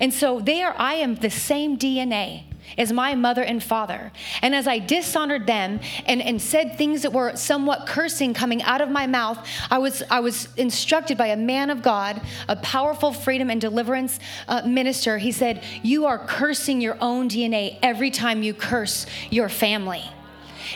And 0.00 0.12
so 0.12 0.38
there 0.38 0.78
I 0.78 0.96
am, 0.96 1.14
the 1.14 1.30
same 1.30 1.78
DNA 1.78 2.44
as 2.76 2.92
my 2.92 3.14
mother 3.14 3.42
and 3.42 3.62
father. 3.62 4.12
And 4.42 4.54
as 4.54 4.66
I 4.66 4.78
dishonored 4.78 5.46
them 5.46 5.80
and, 6.06 6.20
and 6.22 6.40
said 6.40 6.76
things 6.76 7.02
that 7.02 7.12
were 7.12 7.36
somewhat 7.36 7.86
cursing 7.86 8.34
coming 8.34 8.62
out 8.62 8.80
of 8.80 8.90
my 8.90 9.06
mouth, 9.06 9.38
I 9.70 9.78
was, 9.78 10.02
I 10.10 10.20
was 10.20 10.48
instructed 10.56 11.16
by 11.18 11.28
a 11.28 11.36
man 11.36 11.70
of 11.70 11.82
God, 11.82 12.20
a 12.48 12.56
powerful 12.56 13.12
freedom 13.12 13.50
and 13.50 13.60
deliverance 13.60 14.18
uh, 14.48 14.62
minister. 14.66 15.18
He 15.18 15.32
said, 15.32 15.62
You 15.82 16.06
are 16.06 16.18
cursing 16.18 16.80
your 16.80 16.96
own 17.00 17.28
DNA 17.28 17.78
every 17.82 18.10
time 18.10 18.42
you 18.42 18.54
curse 18.54 19.06
your 19.30 19.48
family. 19.48 20.02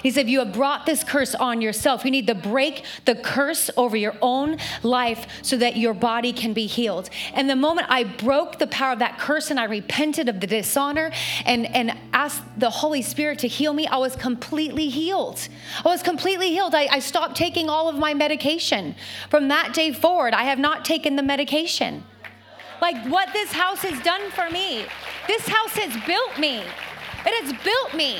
He 0.03 0.11
said, 0.11 0.29
You 0.29 0.41
have 0.41 0.53
brought 0.53 0.87
this 0.87 1.05
curse 1.05 1.35
on 1.35 1.61
yourself. 1.61 2.05
You 2.05 2.11
need 2.11 2.27
to 2.27 2.35
break 2.35 2.85
the 3.05 3.15
curse 3.15 3.71
over 3.77 3.97
your 3.97 4.17
own 4.23 4.59
life 4.83 5.27
so 5.43 5.57
that 5.57 5.77
your 5.77 5.95
body 5.95 6.33
can 6.33 6.53
be 6.53 6.67
healed. 6.67 7.11
And 7.35 7.49
the 7.49 7.57
moment 7.57 7.89
I 7.91 8.05
broke 8.05 8.59
the 8.59 8.67
power 8.67 8.93
of 8.93 8.99
that 9.01 9.19
curse 9.19 9.51
and 9.51 9.59
I 9.59 9.65
repented 9.65 10.29
of 10.29 10.41
the 10.41 10.47
dishonor 10.47 11.11
and, 11.45 11.67
and 11.75 11.97
asked 12.13 12.43
the 12.57 12.71
Holy 12.71 13.03
Spirit 13.03 13.39
to 13.41 13.49
heal 13.49 13.73
me, 13.73 13.87
I 13.87 13.97
was 13.97 14.17
completely 14.17 14.89
healed. 14.89 15.49
I 15.85 15.89
was 15.89 16.03
completely 16.03 16.51
healed. 16.51 16.75
I, 16.75 16.89
I 16.91 16.99
stopped 16.99 17.37
taking 17.37 17.69
all 17.69 17.89
of 17.89 17.97
my 17.97 18.15
medication. 18.15 18.95
From 19.31 19.49
that 19.49 19.75
day 19.75 19.93
forward, 19.93 20.35
I 20.35 20.45
have 20.45 20.59
not 20.59 20.85
taken 20.85 21.17
the 21.17 21.23
medication. 21.23 22.05
Like 22.81 23.07
what 23.09 23.33
this 23.33 23.53
house 23.53 23.81
has 23.83 24.01
done 24.03 24.31
for 24.31 24.49
me, 24.51 24.85
this 25.27 25.47
house 25.49 25.77
has 25.77 25.93
built 26.07 26.39
me. 26.39 26.63
It 27.27 27.45
has 27.45 27.53
built 27.65 27.95
me. 27.95 28.19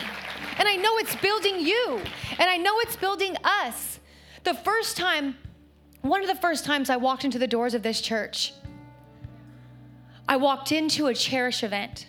And 0.59 0.69
I 0.69 0.75
know 0.75 0.99
it's 0.99 1.15
building 1.17 1.61
you, 1.61 2.01
and 2.39 2.51
I 2.51 2.57
know 2.57 2.79
it's 2.81 2.97
building 2.97 3.37
us. 3.45 4.01
The 4.45 4.55
first 4.55 4.97
time, 4.97 5.37
one 6.03 6.21
of 6.21 6.29
the 6.29 6.35
first 6.35 6.65
times 6.65 6.91
I 6.91 6.97
walked 6.97 7.25
into 7.25 7.39
the 7.39 7.47
doors 7.47 7.75
of 7.75 7.83
this 7.83 8.01
church, 8.01 8.53
I 10.29 10.37
walked 10.37 10.73
into 10.73 11.07
a 11.07 11.15
cherish 11.15 11.63
event. 11.63 12.07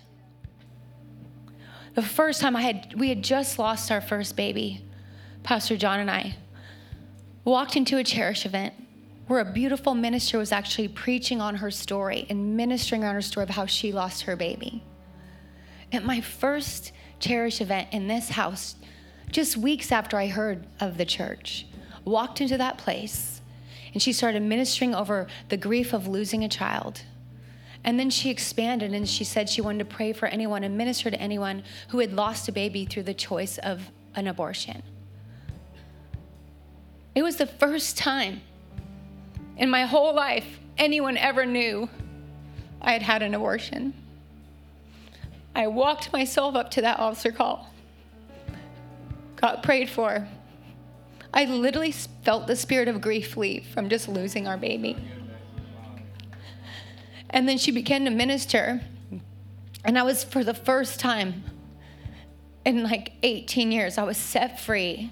The 1.93 2.01
first 2.01 2.41
time 2.41 2.55
I 2.55 2.61
had, 2.61 2.93
we 2.97 3.09
had 3.09 3.23
just 3.23 3.59
lost 3.59 3.91
our 3.91 4.01
first 4.01 4.35
baby, 4.35 4.83
Pastor 5.43 5.77
John 5.77 5.99
and 5.99 6.11
I 6.11 6.35
walked 7.45 7.75
into 7.75 7.97
a 7.97 8.03
cherish 8.03 8.45
event 8.45 8.73
where 9.27 9.39
a 9.39 9.51
beautiful 9.53 9.95
minister 9.95 10.37
was 10.37 10.51
actually 10.51 10.87
preaching 10.87 11.39
on 11.39 11.55
her 11.55 11.71
story 11.71 12.25
and 12.29 12.57
ministering 12.57 13.03
on 13.03 13.13
her 13.13 13.21
story 13.21 13.43
of 13.43 13.49
how 13.49 13.65
she 13.65 13.91
lost 13.91 14.23
her 14.23 14.35
baby. 14.35 14.83
At 15.91 16.03
my 16.03 16.21
first 16.21 16.91
Cherish 17.19 17.61
event 17.61 17.89
in 17.91 18.07
this 18.07 18.29
house 18.29 18.75
just 19.31 19.57
weeks 19.57 19.91
after 19.91 20.17
I 20.17 20.27
heard 20.27 20.65
of 20.79 20.97
the 20.97 21.05
church. 21.05 21.65
Walked 22.05 22.41
into 22.41 22.57
that 22.57 22.77
place 22.77 23.41
and 23.93 24.01
she 24.01 24.13
started 24.13 24.41
ministering 24.41 24.95
over 24.95 25.27
the 25.49 25.57
grief 25.57 25.93
of 25.93 26.07
losing 26.07 26.43
a 26.43 26.49
child. 26.49 27.01
And 27.83 27.99
then 27.99 28.09
she 28.09 28.29
expanded 28.29 28.93
and 28.93 29.07
she 29.07 29.23
said 29.23 29.49
she 29.49 29.61
wanted 29.61 29.79
to 29.79 29.85
pray 29.85 30.13
for 30.13 30.27
anyone 30.27 30.63
and 30.63 30.77
minister 30.77 31.09
to 31.09 31.19
anyone 31.19 31.63
who 31.89 31.99
had 31.99 32.13
lost 32.13 32.47
a 32.47 32.51
baby 32.51 32.85
through 32.85 33.03
the 33.03 33.13
choice 33.13 33.57
of 33.57 33.89
an 34.15 34.27
abortion. 34.27 34.83
It 37.15 37.23
was 37.23 37.37
the 37.37 37.45
first 37.45 37.97
time 37.97 38.41
in 39.57 39.69
my 39.69 39.83
whole 39.83 40.13
life 40.13 40.59
anyone 40.77 41.17
ever 41.17 41.45
knew 41.45 41.89
I 42.81 42.93
had 42.93 43.01
had 43.01 43.21
an 43.21 43.33
abortion. 43.33 43.93
I 45.55 45.67
walked 45.67 46.13
myself 46.13 46.55
up 46.55 46.71
to 46.71 46.81
that 46.81 46.99
altar 46.99 47.31
call, 47.31 47.69
got 49.35 49.63
prayed 49.63 49.89
for. 49.89 50.27
I 51.33 51.45
literally 51.45 51.91
felt 51.91 52.47
the 52.47 52.55
spirit 52.55 52.87
of 52.87 53.01
grief 53.01 53.37
leave 53.37 53.65
from 53.67 53.89
just 53.89 54.07
losing 54.07 54.47
our 54.47 54.57
baby. 54.57 54.97
And 57.29 57.47
then 57.47 57.57
she 57.57 57.71
began 57.71 58.05
to 58.05 58.11
minister. 58.11 58.81
And 59.85 59.97
I 59.97 60.03
was, 60.03 60.23
for 60.23 60.43
the 60.43 60.53
first 60.53 60.99
time 60.99 61.43
in 62.65 62.83
like 62.83 63.13
18 63.23 63.71
years, 63.71 63.97
I 63.97 64.03
was 64.03 64.17
set 64.17 64.59
free 64.59 65.11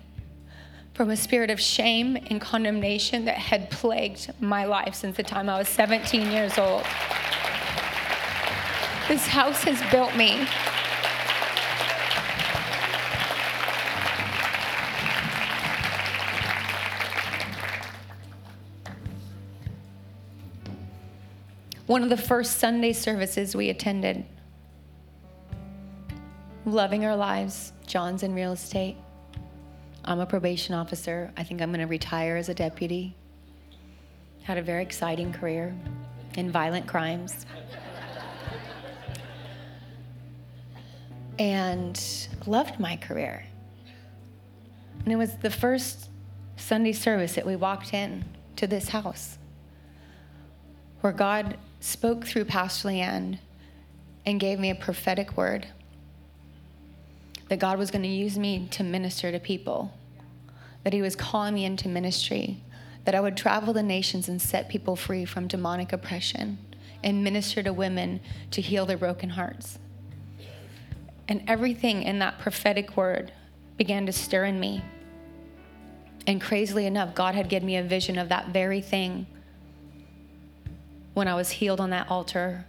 from 0.93 1.11
a 1.11 1.15
spirit 1.15 1.51
of 1.51 1.61
shame 1.61 2.17
and 2.29 2.41
condemnation 2.41 3.25
that 3.25 3.37
had 3.37 3.69
plagued 3.69 4.31
my 4.39 4.65
life 4.65 4.95
since 4.95 5.17
the 5.17 5.23
time 5.23 5.47
I 5.47 5.59
was 5.59 5.69
17 5.69 6.31
years 6.31 6.57
old. 6.57 6.83
This 9.07 9.25
house 9.25 9.63
has 9.63 9.81
built 9.89 10.13
me. 10.17 10.45
One 21.85 22.03
of 22.03 22.09
the 22.09 22.17
first 22.17 22.59
Sunday 22.59 22.91
services 22.91 23.55
we 23.55 23.69
attended, 23.69 24.25
loving 26.65 27.05
our 27.05 27.15
lives. 27.15 27.71
John's 27.85 28.23
in 28.23 28.33
real 28.33 28.51
estate. 28.51 28.97
I'm 30.03 30.19
a 30.19 30.25
probation 30.25 30.75
officer. 30.75 31.31
I 31.37 31.43
think 31.43 31.61
I'm 31.61 31.69
going 31.69 31.79
to 31.79 31.87
retire 31.87 32.35
as 32.35 32.49
a 32.49 32.53
deputy. 32.53 33.15
Had 34.43 34.57
a 34.57 34.61
very 34.61 34.83
exciting 34.83 35.31
career 35.31 35.73
in 36.35 36.51
violent 36.51 36.87
crimes. 36.87 37.45
And 41.39 42.27
loved 42.45 42.79
my 42.79 42.97
career. 42.97 43.45
And 45.03 45.13
it 45.13 45.15
was 45.15 45.35
the 45.35 45.49
first 45.49 46.09
Sunday 46.55 46.93
service 46.93 47.35
that 47.35 47.45
we 47.45 47.55
walked 47.55 47.93
in 47.93 48.25
to 48.55 48.67
this 48.67 48.89
house 48.89 49.37
where 51.01 51.13
God 51.13 51.57
spoke 51.79 52.25
through 52.25 52.45
Pastor 52.45 52.89
Leanne 52.89 53.39
and 54.25 54.39
gave 54.39 54.59
me 54.59 54.69
a 54.69 54.75
prophetic 54.75 55.37
word 55.37 55.67
that 57.49 57.59
God 57.59 57.77
was 57.77 57.91
going 57.91 58.01
to 58.01 58.09
use 58.09 58.37
me 58.37 58.67
to 58.71 58.83
minister 58.83 59.31
to 59.31 59.39
people, 59.39 59.93
that 60.83 60.93
He 60.93 61.01
was 61.01 61.15
calling 61.15 61.53
me 61.53 61.63
into 61.63 61.87
ministry, 61.87 62.61
that 63.05 63.15
I 63.15 63.21
would 63.21 63.37
travel 63.37 63.73
the 63.73 63.83
nations 63.83 64.27
and 64.27 64.41
set 64.41 64.67
people 64.67 64.97
free 64.97 65.23
from 65.23 65.47
demonic 65.47 65.93
oppression 65.93 66.57
and 67.03 67.23
minister 67.23 67.63
to 67.63 67.71
women 67.71 68.19
to 68.51 68.61
heal 68.61 68.85
their 68.85 68.97
broken 68.97 69.29
hearts. 69.29 69.79
And 71.27 71.43
everything 71.47 72.03
in 72.03 72.19
that 72.19 72.39
prophetic 72.39 72.95
word 72.95 73.31
began 73.77 74.05
to 74.05 74.11
stir 74.11 74.45
in 74.45 74.59
me. 74.59 74.83
And 76.25 76.41
crazily 76.41 76.85
enough, 76.85 77.15
God 77.15 77.35
had 77.35 77.49
given 77.49 77.67
me 77.67 77.77
a 77.77 77.83
vision 77.83 78.17
of 78.17 78.29
that 78.29 78.49
very 78.49 78.81
thing 78.81 79.27
when 81.13 81.27
I 81.27 81.35
was 81.35 81.49
healed 81.49 81.79
on 81.79 81.89
that 81.91 82.09
altar 82.09 82.65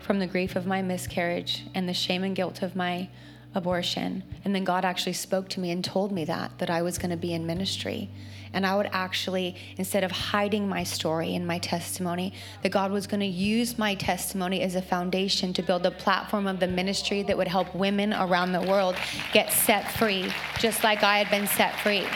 from 0.00 0.18
the 0.18 0.26
grief 0.26 0.54
of 0.54 0.66
my 0.66 0.82
miscarriage 0.82 1.64
and 1.74 1.88
the 1.88 1.94
shame 1.94 2.24
and 2.24 2.36
guilt 2.36 2.62
of 2.62 2.76
my 2.76 3.08
abortion. 3.54 4.22
And 4.44 4.54
then 4.54 4.64
God 4.64 4.84
actually 4.84 5.12
spoke 5.12 5.48
to 5.50 5.60
me 5.60 5.70
and 5.70 5.84
told 5.84 6.12
me 6.12 6.24
that, 6.24 6.58
that 6.58 6.70
I 6.70 6.82
was 6.82 6.98
going 6.98 7.10
to 7.10 7.16
be 7.16 7.32
in 7.32 7.46
ministry. 7.46 8.10
And 8.52 8.64
I 8.64 8.76
would 8.76 8.88
actually, 8.92 9.56
instead 9.78 10.04
of 10.04 10.12
hiding 10.12 10.68
my 10.68 10.84
story 10.84 11.34
and 11.34 11.44
my 11.44 11.58
testimony, 11.58 12.32
that 12.62 12.70
God 12.70 12.92
was 12.92 13.08
going 13.08 13.20
to 13.20 13.26
use 13.26 13.76
my 13.76 13.96
testimony 13.96 14.62
as 14.62 14.76
a 14.76 14.82
foundation 14.82 15.52
to 15.54 15.62
build 15.62 15.84
a 15.86 15.90
platform 15.90 16.46
of 16.46 16.60
the 16.60 16.68
ministry 16.68 17.22
that 17.24 17.36
would 17.36 17.48
help 17.48 17.74
women 17.74 18.14
around 18.14 18.52
the 18.52 18.62
world 18.62 18.96
get 19.32 19.52
set 19.52 19.90
free, 19.92 20.32
just 20.60 20.84
like 20.84 21.02
I 21.02 21.18
had 21.18 21.30
been 21.30 21.48
set 21.48 21.78
free. 21.80 22.06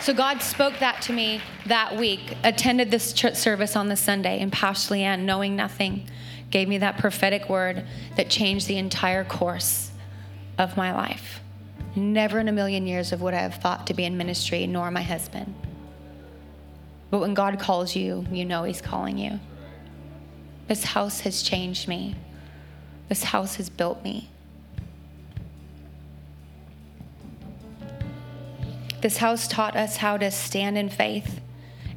So 0.00 0.14
God 0.14 0.42
spoke 0.42 0.78
that 0.78 1.02
to 1.02 1.12
me 1.12 1.40
that 1.66 1.96
week, 1.96 2.20
attended 2.42 2.90
this 2.90 3.12
church 3.12 3.34
service 3.36 3.76
on 3.76 3.88
the 3.88 3.96
Sunday, 3.96 4.40
in 4.40 4.50
Leanne, 4.50 5.24
knowing 5.24 5.54
nothing, 5.54 6.08
gave 6.50 6.68
me 6.68 6.78
that 6.78 6.98
prophetic 6.98 7.48
word 7.48 7.84
that 8.16 8.30
changed 8.30 8.66
the 8.66 8.78
entire 8.78 9.24
course 9.24 9.90
of 10.56 10.76
my 10.76 10.94
life. 10.94 11.40
Never 11.94 12.38
in 12.38 12.48
a 12.48 12.52
million 12.52 12.86
years 12.86 13.12
of 13.12 13.20
what 13.20 13.34
I 13.34 13.40
have 13.40 13.56
thought 13.56 13.86
to 13.88 13.94
be 13.94 14.04
in 14.04 14.16
ministry, 14.16 14.66
nor 14.66 14.90
my 14.90 15.02
husband. 15.02 15.54
But 17.10 17.20
when 17.20 17.34
God 17.34 17.58
calls 17.58 17.96
you, 17.96 18.26
you 18.30 18.44
know 18.44 18.64
He's 18.64 18.80
calling 18.80 19.18
you. 19.18 19.40
This 20.68 20.84
house 20.84 21.20
has 21.20 21.42
changed 21.42 21.88
me. 21.88 22.14
This 23.08 23.24
house 23.24 23.56
has 23.56 23.70
built 23.70 24.02
me. 24.04 24.28
This 29.00 29.18
house 29.18 29.48
taught 29.48 29.76
us 29.76 29.98
how 29.98 30.16
to 30.16 30.30
stand 30.30 30.76
in 30.76 30.88
faith 30.88 31.40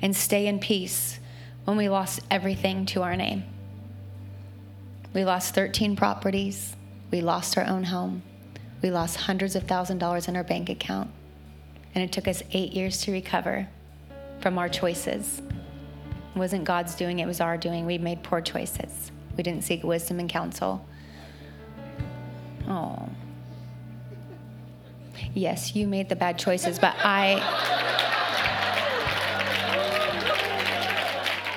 and 0.01 0.15
stay 0.15 0.47
in 0.47 0.59
peace 0.59 1.19
when 1.65 1.75
we 1.75 1.89
lost 1.89 2.21
everything 2.29 2.85
to 2.87 3.01
our 3.01 3.15
name. 3.15 3.43
We 5.13 5.25
lost 5.25 5.53
13 5.53 5.95
properties. 5.95 6.75
We 7.11 7.21
lost 7.21 7.57
our 7.57 7.65
own 7.67 7.83
home. 7.83 8.23
We 8.81 8.91
lost 8.91 9.17
hundreds 9.17 9.55
of 9.55 9.63
thousand 9.63 9.97
dollars 9.97 10.27
in 10.27 10.35
our 10.35 10.43
bank 10.43 10.69
account. 10.69 11.11
And 11.93 12.03
it 12.03 12.11
took 12.11 12.27
us 12.27 12.41
eight 12.51 12.71
years 12.71 13.01
to 13.01 13.11
recover 13.11 13.67
from 14.39 14.57
our 14.57 14.69
choices. 14.69 15.41
It 16.33 16.39
wasn't 16.39 16.63
God's 16.63 16.95
doing, 16.95 17.19
it 17.19 17.25
was 17.25 17.41
our 17.41 17.57
doing. 17.57 17.85
We 17.85 17.97
made 17.97 18.23
poor 18.23 18.39
choices. 18.41 19.11
We 19.35 19.43
didn't 19.43 19.63
seek 19.63 19.83
wisdom 19.83 20.19
and 20.19 20.29
counsel. 20.29 20.85
Oh. 22.67 23.09
Yes, 25.33 25.75
you 25.75 25.87
made 25.87 26.09
the 26.09 26.15
bad 26.15 26.39
choices, 26.39 26.79
but 26.79 26.95
I. 26.99 27.39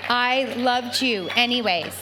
I 0.08 0.44
loved 0.56 1.00
you 1.00 1.28
anyways. 1.36 1.94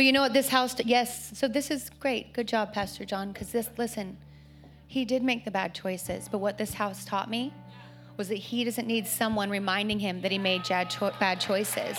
But 0.00 0.06
you 0.06 0.12
know 0.12 0.22
what 0.22 0.32
this 0.32 0.48
house, 0.48 0.74
yes, 0.86 1.30
so 1.38 1.46
this 1.46 1.70
is 1.70 1.90
great. 2.00 2.32
Good 2.32 2.48
job, 2.48 2.72
Pastor 2.72 3.04
John, 3.04 3.32
because 3.32 3.52
this, 3.52 3.68
listen, 3.76 4.16
he 4.86 5.04
did 5.04 5.22
make 5.22 5.44
the 5.44 5.50
bad 5.50 5.74
choices, 5.74 6.26
but 6.26 6.38
what 6.38 6.56
this 6.56 6.72
house 6.72 7.04
taught 7.04 7.28
me 7.28 7.52
was 8.16 8.28
that 8.28 8.36
he 8.36 8.64
doesn't 8.64 8.86
need 8.86 9.06
someone 9.06 9.50
reminding 9.50 9.98
him 9.98 10.22
that 10.22 10.32
he 10.32 10.38
made 10.38 10.66
bad 10.66 11.38
choices. 11.38 11.98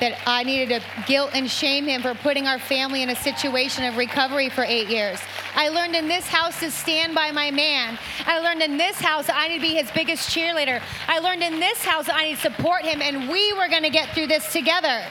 That 0.00 0.18
I 0.26 0.42
needed 0.42 0.82
to 0.82 1.04
guilt 1.06 1.30
and 1.32 1.50
shame 1.50 1.86
him 1.86 2.02
for 2.02 2.14
putting 2.14 2.46
our 2.46 2.58
family 2.58 3.02
in 3.02 3.08
a 3.08 3.16
situation 3.16 3.84
of 3.84 3.96
recovery 3.96 4.50
for 4.50 4.64
eight 4.64 4.88
years. 4.88 5.18
I 5.54 5.70
learned 5.70 5.96
in 5.96 6.08
this 6.08 6.26
house 6.26 6.60
to 6.60 6.70
stand 6.70 7.14
by 7.14 7.30
my 7.30 7.50
man. 7.50 7.98
I 8.26 8.40
learned 8.40 8.60
in 8.60 8.76
this 8.76 9.00
house 9.00 9.30
I 9.30 9.48
need 9.48 9.54
to 9.54 9.62
be 9.62 9.76
his 9.76 9.90
biggest 9.92 10.28
cheerleader. 10.28 10.82
I 11.08 11.20
learned 11.20 11.42
in 11.42 11.58
this 11.58 11.82
house 11.82 12.10
I 12.12 12.24
need 12.24 12.36
to 12.36 12.42
support 12.42 12.84
him, 12.84 13.00
and 13.00 13.30
we 13.30 13.54
were 13.54 13.68
gonna 13.68 13.88
get 13.88 14.10
through 14.10 14.26
this 14.26 14.52
together. 14.52 15.02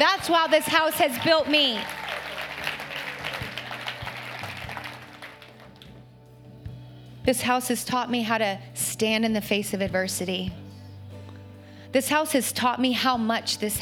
That's 0.00 0.30
why 0.30 0.48
this 0.48 0.64
house 0.64 0.94
has 0.94 1.22
built 1.22 1.46
me. 1.46 1.78
This 7.26 7.42
house 7.42 7.68
has 7.68 7.84
taught 7.84 8.10
me 8.10 8.22
how 8.22 8.38
to 8.38 8.58
stand 8.72 9.26
in 9.26 9.34
the 9.34 9.42
face 9.42 9.74
of 9.74 9.82
adversity. 9.82 10.54
This 11.92 12.08
house 12.08 12.32
has 12.32 12.52
taught 12.52 12.80
me 12.80 12.92
how 12.92 13.16
much 13.16 13.58
this 13.58 13.80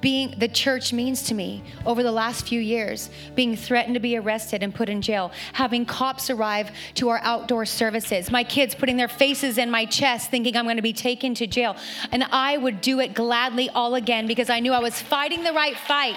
being 0.00 0.34
the 0.38 0.48
church 0.48 0.92
means 0.92 1.22
to 1.24 1.34
me 1.34 1.62
over 1.86 2.02
the 2.02 2.10
last 2.10 2.48
few 2.48 2.60
years. 2.60 3.08
Being 3.36 3.56
threatened 3.56 3.94
to 3.94 4.00
be 4.00 4.16
arrested 4.16 4.62
and 4.62 4.74
put 4.74 4.88
in 4.88 5.00
jail, 5.00 5.30
having 5.52 5.86
cops 5.86 6.28
arrive 6.28 6.72
to 6.94 7.08
our 7.08 7.20
outdoor 7.22 7.66
services, 7.66 8.30
my 8.30 8.42
kids 8.42 8.74
putting 8.74 8.96
their 8.96 9.08
faces 9.08 9.58
in 9.58 9.70
my 9.70 9.84
chest 9.84 10.30
thinking 10.30 10.56
I'm 10.56 10.64
going 10.64 10.76
to 10.76 10.82
be 10.82 10.92
taken 10.92 11.34
to 11.34 11.46
jail. 11.46 11.76
And 12.10 12.24
I 12.24 12.56
would 12.56 12.80
do 12.80 12.98
it 12.98 13.14
gladly 13.14 13.70
all 13.70 13.94
again 13.94 14.26
because 14.26 14.50
I 14.50 14.58
knew 14.58 14.72
I 14.72 14.80
was 14.80 15.00
fighting 15.00 15.44
the 15.44 15.52
right 15.52 15.76
fight. 15.76 16.16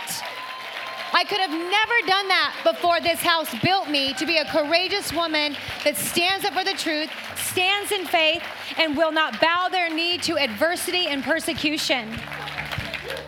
I 1.16 1.24
could 1.26 1.40
have 1.40 1.52
never 1.52 2.08
done 2.08 2.28
that 2.28 2.60
before 2.64 3.00
this 3.00 3.20
house 3.22 3.54
built 3.62 3.88
me 3.88 4.14
to 4.16 4.26
be 4.26 4.38
a 4.38 4.46
courageous 4.46 5.14
woman 5.14 5.56
that 5.84 5.96
stands 5.96 6.44
up 6.44 6.54
for 6.54 6.64
the 6.64 6.74
truth, 6.74 7.10
stands 7.36 7.92
in 7.92 8.06
faith, 8.06 8.42
and 8.80 8.98
will 8.98 9.12
not 9.12 9.40
bow 9.40 9.70
their 9.70 9.94
knee 9.94 10.18
to 10.20 10.40
adversity 10.40 11.06
and 11.06 11.24
persecution. 11.24 12.10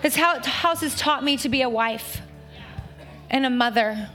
This 0.02 0.16
house 0.16 0.82
has 0.82 0.96
taught 0.96 1.24
me 1.24 1.38
to 1.38 1.48
be 1.48 1.62
a 1.62 1.70
wife 1.70 2.22
and 3.30 3.46
a 3.46 3.52
mother, 3.52 4.10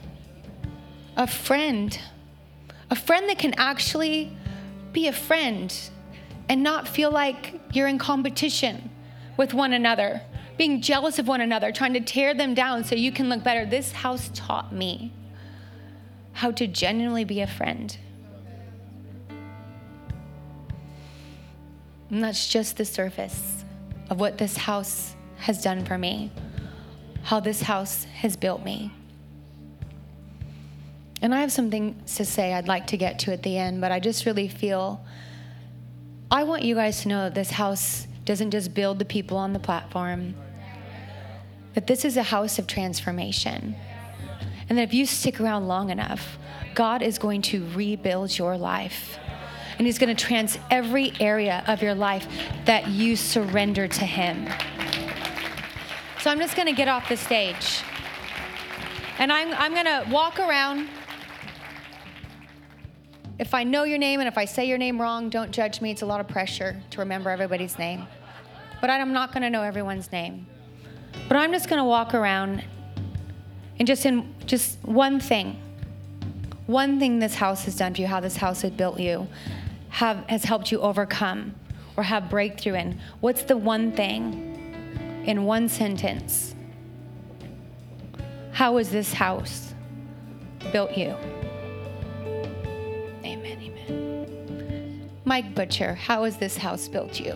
a 1.16 1.28
friend, 1.28 1.96
a 2.90 2.96
friend 2.96 3.28
that 3.28 3.38
can 3.38 3.54
actually 3.56 4.36
be 4.92 5.06
a 5.06 5.12
friend 5.12 5.72
and 6.48 6.64
not 6.64 6.88
feel 6.88 7.12
like 7.12 7.60
you're 7.72 7.86
in 7.86 7.98
competition 7.98 8.90
with 9.36 9.54
one 9.54 9.72
another 9.72 10.22
being 10.60 10.82
jealous 10.82 11.18
of 11.18 11.26
one 11.26 11.40
another, 11.40 11.72
trying 11.72 11.94
to 11.94 12.00
tear 12.00 12.34
them 12.34 12.52
down 12.52 12.84
so 12.84 12.94
you 12.94 13.10
can 13.10 13.30
look 13.30 13.42
better. 13.42 13.64
This 13.64 13.92
house 13.92 14.30
taught 14.34 14.74
me 14.74 15.10
how 16.34 16.50
to 16.50 16.66
genuinely 16.66 17.24
be 17.24 17.40
a 17.40 17.46
friend. 17.46 17.96
And 22.10 22.22
that's 22.22 22.46
just 22.46 22.76
the 22.76 22.84
surface 22.84 23.64
of 24.10 24.20
what 24.20 24.36
this 24.36 24.54
house 24.54 25.16
has 25.38 25.62
done 25.62 25.82
for 25.82 25.96
me, 25.96 26.30
how 27.22 27.40
this 27.40 27.62
house 27.62 28.04
has 28.04 28.36
built 28.36 28.62
me. 28.62 28.92
And 31.22 31.34
I 31.34 31.40
have 31.40 31.52
something 31.52 31.98
to 32.16 32.24
say 32.26 32.52
I'd 32.52 32.68
like 32.68 32.88
to 32.88 32.98
get 32.98 33.18
to 33.20 33.32
at 33.32 33.42
the 33.42 33.56
end, 33.56 33.80
but 33.80 33.92
I 33.92 33.98
just 33.98 34.26
really 34.26 34.48
feel 34.48 35.02
I 36.30 36.42
want 36.44 36.64
you 36.64 36.74
guys 36.74 37.00
to 37.00 37.08
know 37.08 37.24
that 37.24 37.34
this 37.34 37.50
house 37.50 38.06
doesn't 38.26 38.50
just 38.50 38.74
build 38.74 38.98
the 38.98 39.06
people 39.06 39.38
on 39.38 39.54
the 39.54 39.58
platform 39.58 40.34
that 41.74 41.86
this 41.86 42.04
is 42.04 42.16
a 42.16 42.22
house 42.22 42.58
of 42.58 42.66
transformation. 42.66 43.76
And 44.68 44.78
that 44.78 44.82
if 44.82 44.94
you 44.94 45.06
stick 45.06 45.40
around 45.40 45.66
long 45.68 45.90
enough, 45.90 46.38
God 46.74 47.02
is 47.02 47.18
going 47.18 47.42
to 47.42 47.66
rebuild 47.74 48.36
your 48.36 48.56
life. 48.56 49.18
And 49.78 49.86
He's 49.86 49.98
going 49.98 50.14
to 50.14 50.24
trans 50.24 50.58
every 50.70 51.12
area 51.20 51.64
of 51.66 51.82
your 51.82 51.94
life 51.94 52.26
that 52.66 52.88
you 52.88 53.16
surrender 53.16 53.88
to 53.88 54.04
Him. 54.04 54.46
So 56.20 56.30
I'm 56.30 56.38
just 56.38 56.54
going 56.54 56.66
to 56.66 56.74
get 56.74 56.86
off 56.86 57.08
the 57.08 57.16
stage. 57.16 57.82
And 59.18 59.32
I'm, 59.32 59.52
I'm 59.54 59.72
going 59.72 59.86
to 59.86 60.10
walk 60.10 60.38
around. 60.38 60.88
If 63.38 63.54
I 63.54 63.64
know 63.64 63.84
your 63.84 63.98
name 63.98 64.20
and 64.20 64.28
if 64.28 64.36
I 64.36 64.44
say 64.44 64.66
your 64.66 64.76
name 64.76 65.00
wrong, 65.00 65.30
don't 65.30 65.50
judge 65.50 65.80
me. 65.80 65.90
It's 65.90 66.02
a 66.02 66.06
lot 66.06 66.20
of 66.20 66.28
pressure 66.28 66.80
to 66.90 66.98
remember 66.98 67.30
everybody's 67.30 67.78
name. 67.78 68.06
But 68.80 68.90
I'm 68.90 69.12
not 69.12 69.32
going 69.32 69.42
to 69.42 69.50
know 69.50 69.62
everyone's 69.62 70.12
name. 70.12 70.46
But 71.28 71.36
I'm 71.36 71.52
just 71.52 71.68
going 71.68 71.78
to 71.78 71.84
walk 71.84 72.14
around 72.14 72.64
and 73.78 73.86
just 73.86 74.04
in 74.04 74.34
just 74.46 74.78
one 74.82 75.20
thing, 75.20 75.60
one 76.66 76.98
thing 76.98 77.18
this 77.18 77.34
house 77.34 77.64
has 77.64 77.76
done 77.76 77.94
for 77.94 78.00
you, 78.00 78.06
how 78.06 78.20
this 78.20 78.36
house 78.36 78.62
has 78.62 78.72
built 78.72 79.00
you, 79.00 79.28
have, 79.88 80.18
has 80.28 80.44
helped 80.44 80.70
you 80.70 80.80
overcome 80.80 81.54
or 81.96 82.02
have 82.02 82.28
breakthrough 82.28 82.74
in. 82.74 83.00
What's 83.20 83.42
the 83.42 83.56
one 83.56 83.92
thing 83.92 85.24
in 85.26 85.44
one 85.44 85.68
sentence? 85.68 86.54
How 88.52 88.76
is 88.78 88.90
this 88.90 89.12
house 89.12 89.70
built 90.72 90.96
you. 90.96 91.16
Amen, 93.24 93.58
amen. 93.60 95.10
Mike 95.24 95.54
Butcher, 95.54 95.94
how 95.94 96.24
has 96.24 96.36
this 96.36 96.56
house 96.56 96.88
built 96.88 97.18
you? 97.20 97.34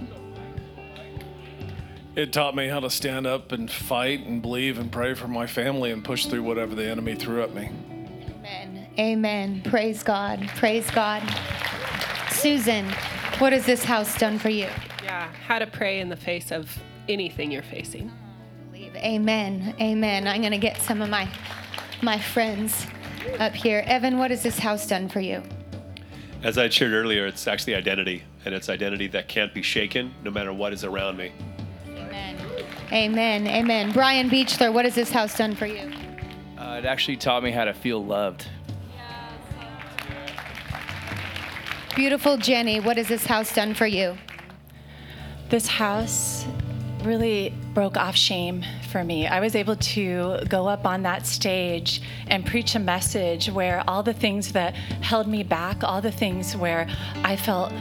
It 2.17 2.33
taught 2.33 2.55
me 2.55 2.69
how 2.69 2.79
to 2.79 2.91
stand 2.91 3.27
up 3.27 3.51
and 3.51 3.69
fight 3.69 4.25
and 4.25 4.41
believe 4.41 4.79
and 4.79 4.91
pray 4.91 5.15
for 5.15 5.27
my 5.27 5.49
family 5.49 5.91
and 5.91 6.05
push 6.05 6.27
through 6.27 6.45
whatever 6.45 6.77
the 6.77 6.85
enemy 6.85 7.17
threw 7.17 7.43
at 7.43 7.53
me. 7.53 7.71
Amen. 8.39 8.87
Amen. 8.97 9.63
Praise 9.65 10.05
God. 10.05 10.49
Praise 10.55 10.89
God. 10.93 11.23
Susan, 12.31 12.89
what 13.39 13.53
has 13.53 13.67
this 13.67 13.83
house 13.83 14.17
done 14.17 14.39
for 14.39 14.49
you? 14.49 14.69
Yeah, 15.03 15.29
how 15.45 15.59
to 15.59 15.67
pray 15.67 15.99
in 15.99 16.09
the 16.09 16.17
face 16.17 16.53
of 16.53 16.79
anything 17.09 17.51
you're 17.51 17.63
facing. 17.63 18.13
Amen. 18.97 19.75
Amen. 19.81 20.29
I'm 20.29 20.41
going 20.41 20.53
to 20.53 20.59
get 20.59 20.81
some 20.81 21.03
of 21.03 21.11
my 21.11 21.29
my 22.01 22.19
friends 22.19 22.87
up 23.41 23.55
here. 23.55 23.83
Evan, 23.87 24.19
what 24.19 24.31
has 24.31 24.43
this 24.43 24.59
house 24.59 24.87
done 24.87 25.09
for 25.09 25.21
you? 25.21 25.43
As 26.45 26.59
I 26.59 26.69
shared 26.69 26.93
earlier, 26.93 27.27
it's 27.27 27.49
actually 27.49 27.75
identity, 27.75 28.23
and 28.45 28.55
it's 28.55 28.69
identity 28.69 29.09
that 29.09 29.27
can't 29.27 29.53
be 29.53 29.63
shaken 29.63 30.15
no 30.23 30.31
matter 30.31 30.53
what 30.53 30.73
is 30.73 30.85
around 30.85 31.17
me. 31.17 31.33
Amen. 32.93 33.47
Amen. 33.47 33.47
Amen. 33.47 33.93
Brian 33.93 34.31
Beechler, 34.31 34.73
what 34.73 34.85
has 34.85 34.95
this 34.95 35.11
house 35.11 35.37
done 35.37 35.55
for 35.55 35.67
you? 35.67 35.93
Uh, 36.59 36.77
it 36.79 36.85
actually 36.85 37.17
taught 37.17 37.43
me 37.43 37.51
how 37.51 37.65
to 37.65 37.75
feel 37.75 38.05
loved. 38.05 38.47
Beautiful 41.95 42.37
Jenny, 42.37 42.81
what 42.81 42.97
has 42.97 43.07
this 43.07 43.25
house 43.25 43.55
done 43.55 43.73
for 43.73 43.87
you? 43.87 44.17
This 45.49 45.69
house 45.69 46.45
really 47.05 47.55
broke 47.73 47.97
off 47.97 48.17
shame 48.17 48.65
for 48.91 49.05
me. 49.05 49.27
I 49.27 49.39
was 49.41 49.55
able 49.55 49.77
to 49.77 50.39
go 50.49 50.67
up 50.67 50.87
on 50.87 51.03
that 51.03 51.27
stage 51.27 52.03
and 52.27 52.45
preach 52.45 52.75
a 52.75 52.81
message 52.81 53.51
where 53.51 53.85
all 53.87 54.03
the 54.03 54.13
things 54.13 54.53
that 54.53 54.75
held 54.75 55.29
me 55.29 55.43
back, 55.43 55.85
all 55.85 56.01
the 56.01 56.11
things 56.11 56.57
where 56.57 56.89
I 57.23 57.37
felt 57.37 57.73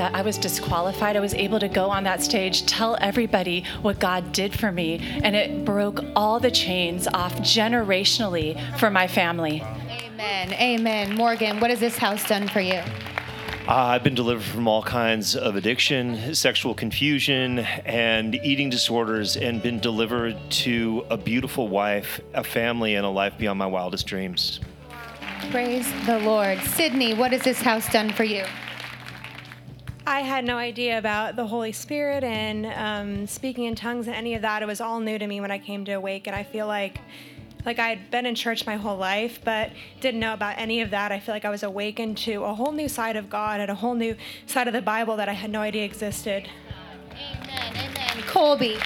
that 0.00 0.14
I 0.14 0.22
was 0.22 0.38
disqualified, 0.38 1.14
I 1.14 1.20
was 1.20 1.34
able 1.34 1.60
to 1.60 1.68
go 1.68 1.90
on 1.90 2.04
that 2.04 2.22
stage, 2.22 2.64
tell 2.64 2.96
everybody 3.02 3.64
what 3.82 3.98
God 3.98 4.32
did 4.32 4.58
for 4.58 4.72
me, 4.72 4.98
and 5.22 5.36
it 5.36 5.62
broke 5.62 6.02
all 6.16 6.40
the 6.40 6.50
chains 6.50 7.06
off 7.12 7.34
generationally 7.40 8.56
for 8.78 8.90
my 8.90 9.06
family. 9.06 9.62
Amen. 9.90 10.54
Amen. 10.54 11.14
Morgan, 11.14 11.60
what 11.60 11.68
has 11.68 11.80
this 11.80 11.98
house 11.98 12.26
done 12.26 12.48
for 12.48 12.62
you? 12.62 12.80
Uh, 13.68 13.74
I've 13.92 14.02
been 14.02 14.14
delivered 14.14 14.42
from 14.42 14.66
all 14.66 14.82
kinds 14.82 15.36
of 15.36 15.54
addiction, 15.56 16.34
sexual 16.34 16.74
confusion, 16.74 17.58
and 17.58 18.36
eating 18.36 18.70
disorders, 18.70 19.36
and 19.36 19.62
been 19.62 19.80
delivered 19.80 20.38
to 20.64 21.04
a 21.10 21.18
beautiful 21.18 21.68
wife, 21.68 22.22
a 22.32 22.42
family, 22.42 22.94
and 22.94 23.04
a 23.04 23.10
life 23.10 23.36
beyond 23.36 23.58
my 23.58 23.66
wildest 23.66 24.06
dreams. 24.06 24.60
Praise 25.50 25.92
the 26.06 26.20
Lord. 26.20 26.58
Sydney, 26.60 27.12
what 27.12 27.32
has 27.32 27.42
this 27.42 27.60
house 27.60 27.92
done 27.92 28.10
for 28.14 28.24
you? 28.24 28.46
I 30.10 30.22
had 30.22 30.44
no 30.44 30.56
idea 30.56 30.98
about 30.98 31.36
the 31.36 31.46
Holy 31.46 31.70
Spirit 31.70 32.24
and 32.24 32.66
um, 32.66 33.28
speaking 33.28 33.66
in 33.66 33.76
tongues 33.76 34.08
and 34.08 34.16
any 34.16 34.34
of 34.34 34.42
that. 34.42 34.60
It 34.60 34.66
was 34.66 34.80
all 34.80 34.98
new 34.98 35.20
to 35.20 35.24
me 35.24 35.40
when 35.40 35.52
I 35.52 35.58
came 35.58 35.84
to 35.84 35.92
Awake, 35.92 36.26
and 36.26 36.34
I 36.34 36.42
feel 36.42 36.66
like 36.66 36.98
like 37.64 37.78
I 37.78 37.90
had 37.90 38.10
been 38.10 38.26
in 38.26 38.34
church 38.34 38.66
my 38.66 38.74
whole 38.74 38.96
life, 38.96 39.38
but 39.44 39.70
didn't 40.00 40.18
know 40.18 40.34
about 40.34 40.58
any 40.58 40.80
of 40.80 40.90
that. 40.90 41.12
I 41.12 41.20
feel 41.20 41.32
like 41.32 41.44
I 41.44 41.50
was 41.50 41.62
awakened 41.62 42.18
to 42.18 42.42
a 42.42 42.52
whole 42.52 42.72
new 42.72 42.88
side 42.88 43.14
of 43.14 43.30
God 43.30 43.60
and 43.60 43.70
a 43.70 43.74
whole 43.76 43.94
new 43.94 44.16
side 44.46 44.66
of 44.66 44.72
the 44.72 44.82
Bible 44.82 45.16
that 45.16 45.28
I 45.28 45.34
had 45.34 45.50
no 45.50 45.60
idea 45.60 45.84
existed. 45.84 46.48
Amen. 47.12 47.76
Amen. 47.76 48.22
Colby. 48.26 48.78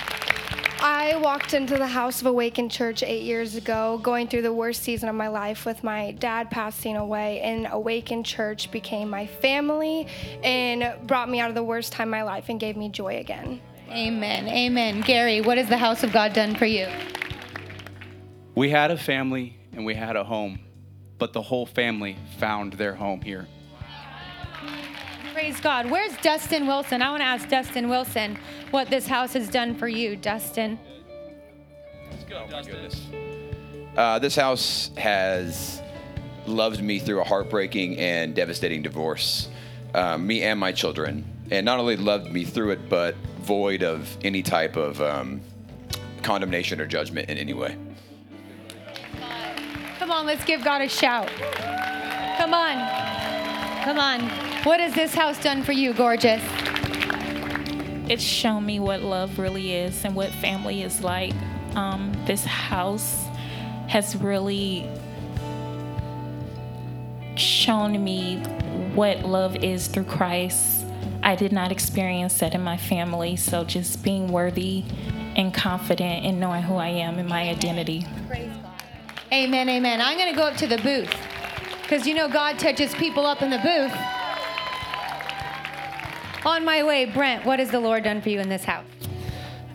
I 0.80 1.16
walked 1.16 1.54
into 1.54 1.78
the 1.78 1.87
House 1.87 2.20
of 2.20 2.26
Awakened 2.26 2.70
Church 2.70 3.02
eight 3.02 3.22
years 3.22 3.54
ago, 3.56 3.98
going 4.02 4.28
through 4.28 4.42
the 4.42 4.52
worst 4.52 4.82
season 4.82 5.08
of 5.08 5.14
my 5.14 5.28
life 5.28 5.64
with 5.64 5.82
my 5.82 6.12
dad 6.12 6.50
passing 6.50 6.96
away, 6.96 7.40
and 7.40 7.66
Awakened 7.70 8.26
Church 8.26 8.70
became 8.70 9.08
my 9.08 9.26
family 9.26 10.06
and 10.42 11.06
brought 11.06 11.30
me 11.30 11.40
out 11.40 11.48
of 11.48 11.54
the 11.54 11.62
worst 11.62 11.92
time 11.92 12.08
of 12.08 12.12
my 12.12 12.22
life 12.22 12.48
and 12.48 12.60
gave 12.60 12.76
me 12.76 12.88
joy 12.88 13.18
again. 13.18 13.60
Amen. 13.90 14.48
Amen. 14.48 15.00
Gary, 15.02 15.40
what 15.40 15.58
has 15.58 15.68
the 15.68 15.78
House 15.78 16.02
of 16.02 16.12
God 16.12 16.32
done 16.32 16.54
for 16.54 16.66
you? 16.66 16.88
We 18.54 18.70
had 18.70 18.90
a 18.90 18.96
family 18.96 19.56
and 19.72 19.84
we 19.84 19.94
had 19.94 20.16
a 20.16 20.24
home, 20.24 20.60
but 21.18 21.32
the 21.32 21.42
whole 21.42 21.66
family 21.66 22.16
found 22.38 22.74
their 22.74 22.94
home 22.94 23.20
here. 23.20 23.46
Praise 25.44 25.61
God. 25.61 25.90
Where's 25.90 26.16
Dustin 26.22 26.66
Wilson? 26.66 27.02
I 27.02 27.11
want 27.11 27.20
to 27.20 27.26
ask 27.26 27.46
Dustin 27.50 27.90
Wilson 27.90 28.38
what 28.70 28.88
this 28.88 29.07
house 29.07 29.35
has 29.35 29.46
done 29.46 29.74
for 29.74 29.87
you, 29.87 30.16
Dustin. 30.16 30.78
Let's 32.11 32.24
go. 32.24 32.46
Oh 32.50 34.00
Uh, 34.00 34.18
this 34.20 34.35
house 34.37 34.90
has 34.96 35.83
loved 36.46 36.83
me 36.83 36.98
through 36.98 37.20
a 37.20 37.24
heartbreaking 37.24 37.98
and 37.98 38.35
devastating 38.35 38.80
divorce, 38.80 39.50
um, 39.92 40.26
me 40.26 40.42
and 40.42 40.59
my 40.59 40.72
children. 40.72 41.26
And 41.50 41.66
not 41.66 41.78
only 41.78 41.98
loved 41.98 42.33
me 42.33 42.46
through 42.46 42.70
it, 42.70 42.88
but 42.88 43.14
void 43.42 43.83
of 43.83 44.16
any 44.24 44.42
type 44.42 44.78
of 44.78 44.98
um, 45.02 45.42
condemnation 46.22 46.80
or 46.80 46.87
judgment 46.87 47.28
in 47.28 47.37
any 47.37 47.52
way. 47.52 47.76
Come 49.98 50.11
on, 50.11 50.24
let's 50.24 50.46
give 50.46 50.64
God 50.64 50.80
a 50.80 50.88
shout. 50.88 51.28
Come 52.38 52.54
on. 52.54 53.43
Come 53.85 53.99
on. 53.99 54.20
What 54.64 54.81
has 54.81 54.94
this 54.94 55.14
house 55.14 55.38
done 55.42 55.62
for 55.62 55.73
you, 55.73 55.92
gorgeous? 55.92 56.42
It's 58.09 58.23
shown 58.23 58.64
me 58.64 58.81
what 58.81 59.03
love 59.03 59.38
really 59.38 59.75
is 59.75 60.07
and 60.07 60.16
what 60.16 60.31
family 60.31 60.83
is 60.83 61.05
like. 61.05 61.35
Um, 61.77 62.11
this 62.25 62.47
house 62.47 63.27
has 63.88 64.16
really 64.16 64.88
shown 67.37 68.03
me 68.03 68.38
what 68.94 69.27
love 69.27 69.55
is 69.57 69.87
through 69.88 70.05
Christ. 70.05 70.87
I 71.23 71.37
did 71.37 71.53
not 71.53 71.70
experience 71.70 72.38
that 72.38 72.55
in 72.55 72.62
my 72.62 72.79
family, 72.79 73.37
so 73.37 73.64
just 73.64 74.03
being 74.03 74.29
worthy 74.29 74.83
and 75.37 75.53
confident 75.53 76.25
in 76.25 76.40
knowing 76.40 76.62
who 76.62 76.77
I 76.77 76.88
am 76.88 77.18
and 77.18 77.29
my 77.29 77.51
identity. 77.51 78.07
Amen, 79.31 79.68
amen. 79.68 80.01
I'm 80.01 80.16
going 80.16 80.31
to 80.31 80.37
go 80.37 80.44
up 80.44 80.57
to 80.57 80.66
the 80.66 80.79
booth 80.79 81.14
because 81.85 82.07
you 82.07 82.14
know 82.14 82.29
God 82.29 82.59
touches 82.59 82.94
people 82.94 83.27
up 83.27 83.42
in 83.42 83.51
the 83.51 83.59
booth. 83.59 83.92
On 86.47 86.64
my 86.64 86.83
way, 86.83 87.05
Brent, 87.05 87.44
what 87.44 87.59
has 87.59 87.70
the 87.70 87.81
Lord 87.81 88.05
done 88.05 88.23
for 88.23 88.31
you 88.31 88.40
in 88.40 88.49
this 88.49 88.64
house? 88.64 88.87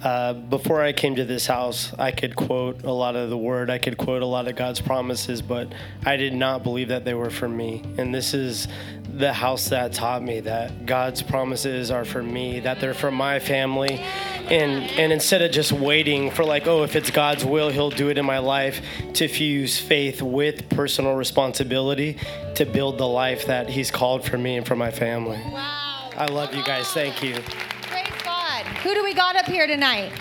Uh, 0.02 0.34
before 0.34 0.82
I 0.82 0.92
came 0.94 1.16
to 1.16 1.26
this 1.26 1.46
house, 1.46 1.94
I 2.00 2.12
could 2.12 2.36
quote 2.36 2.84
a 2.84 2.92
lot 2.92 3.16
of 3.16 3.30
the 3.30 3.38
word, 3.38 3.70
I 3.70 3.78
could 3.78 3.98
quote 3.98 4.22
a 4.22 4.26
lot 4.26 4.48
of 4.48 4.56
God's 4.56 4.80
promises, 4.80 5.42
but 5.42 5.74
I 6.06 6.16
did 6.16 6.34
not 6.34 6.64
believe 6.64 6.88
that 6.88 7.06
they 7.06 7.14
were 7.14 7.30
for 7.30 7.50
me. 7.50 7.84
And 7.98 8.16
this 8.16 8.34
is 8.34 8.68
the 9.04 9.34
house 9.34 9.70
that 9.70 9.92
taught 9.94 10.24
me 10.24 10.40
that 10.42 10.86
God's 10.86 11.22
promises 11.22 11.92
are 11.92 12.06
for 12.06 12.24
me, 12.24 12.60
that 12.62 12.80
they're 12.80 12.94
for 12.94 13.12
my 13.12 13.40
family. 13.40 14.02
And, 14.50 14.90
and 15.00 15.14
instead 15.14 15.44
of 15.44 15.52
just 15.52 15.72
waiting 15.72 16.32
for, 16.32 16.44
like, 16.44 16.66
oh, 16.66 16.84
if 16.84 16.96
it's 16.96 17.12
God's 17.12 17.46
will, 17.46 17.70
He'll 17.70 17.92
do 17.92 18.10
it 18.10 18.18
in 18.18 18.26
my 18.26 18.40
life, 18.40 18.82
to 19.14 19.28
fuse 19.28 19.78
faith 19.78 20.22
with 20.24 20.70
personal 20.70 21.14
responsibility 21.16 22.18
to 22.56 22.66
build 22.66 22.98
the 22.98 23.08
life 23.08 23.46
that 23.46 23.70
He's 23.70 23.92
called 23.92 24.26
for 24.26 24.38
me 24.38 24.58
and 24.58 24.68
for 24.68 24.76
my 24.76 24.90
family. 24.90 25.40
Wow. 25.52 26.10
I 26.18 26.26
love 26.26 26.54
you 26.56 26.64
guys. 26.64 26.88
Thank 26.92 27.22
you. 27.24 27.36
Praise 27.84 28.08
God. 28.24 28.66
Who 28.84 28.94
do 28.96 29.04
we 29.04 29.14
got 29.14 29.36
up 29.36 29.46
here 29.46 29.68
tonight? 29.68 30.12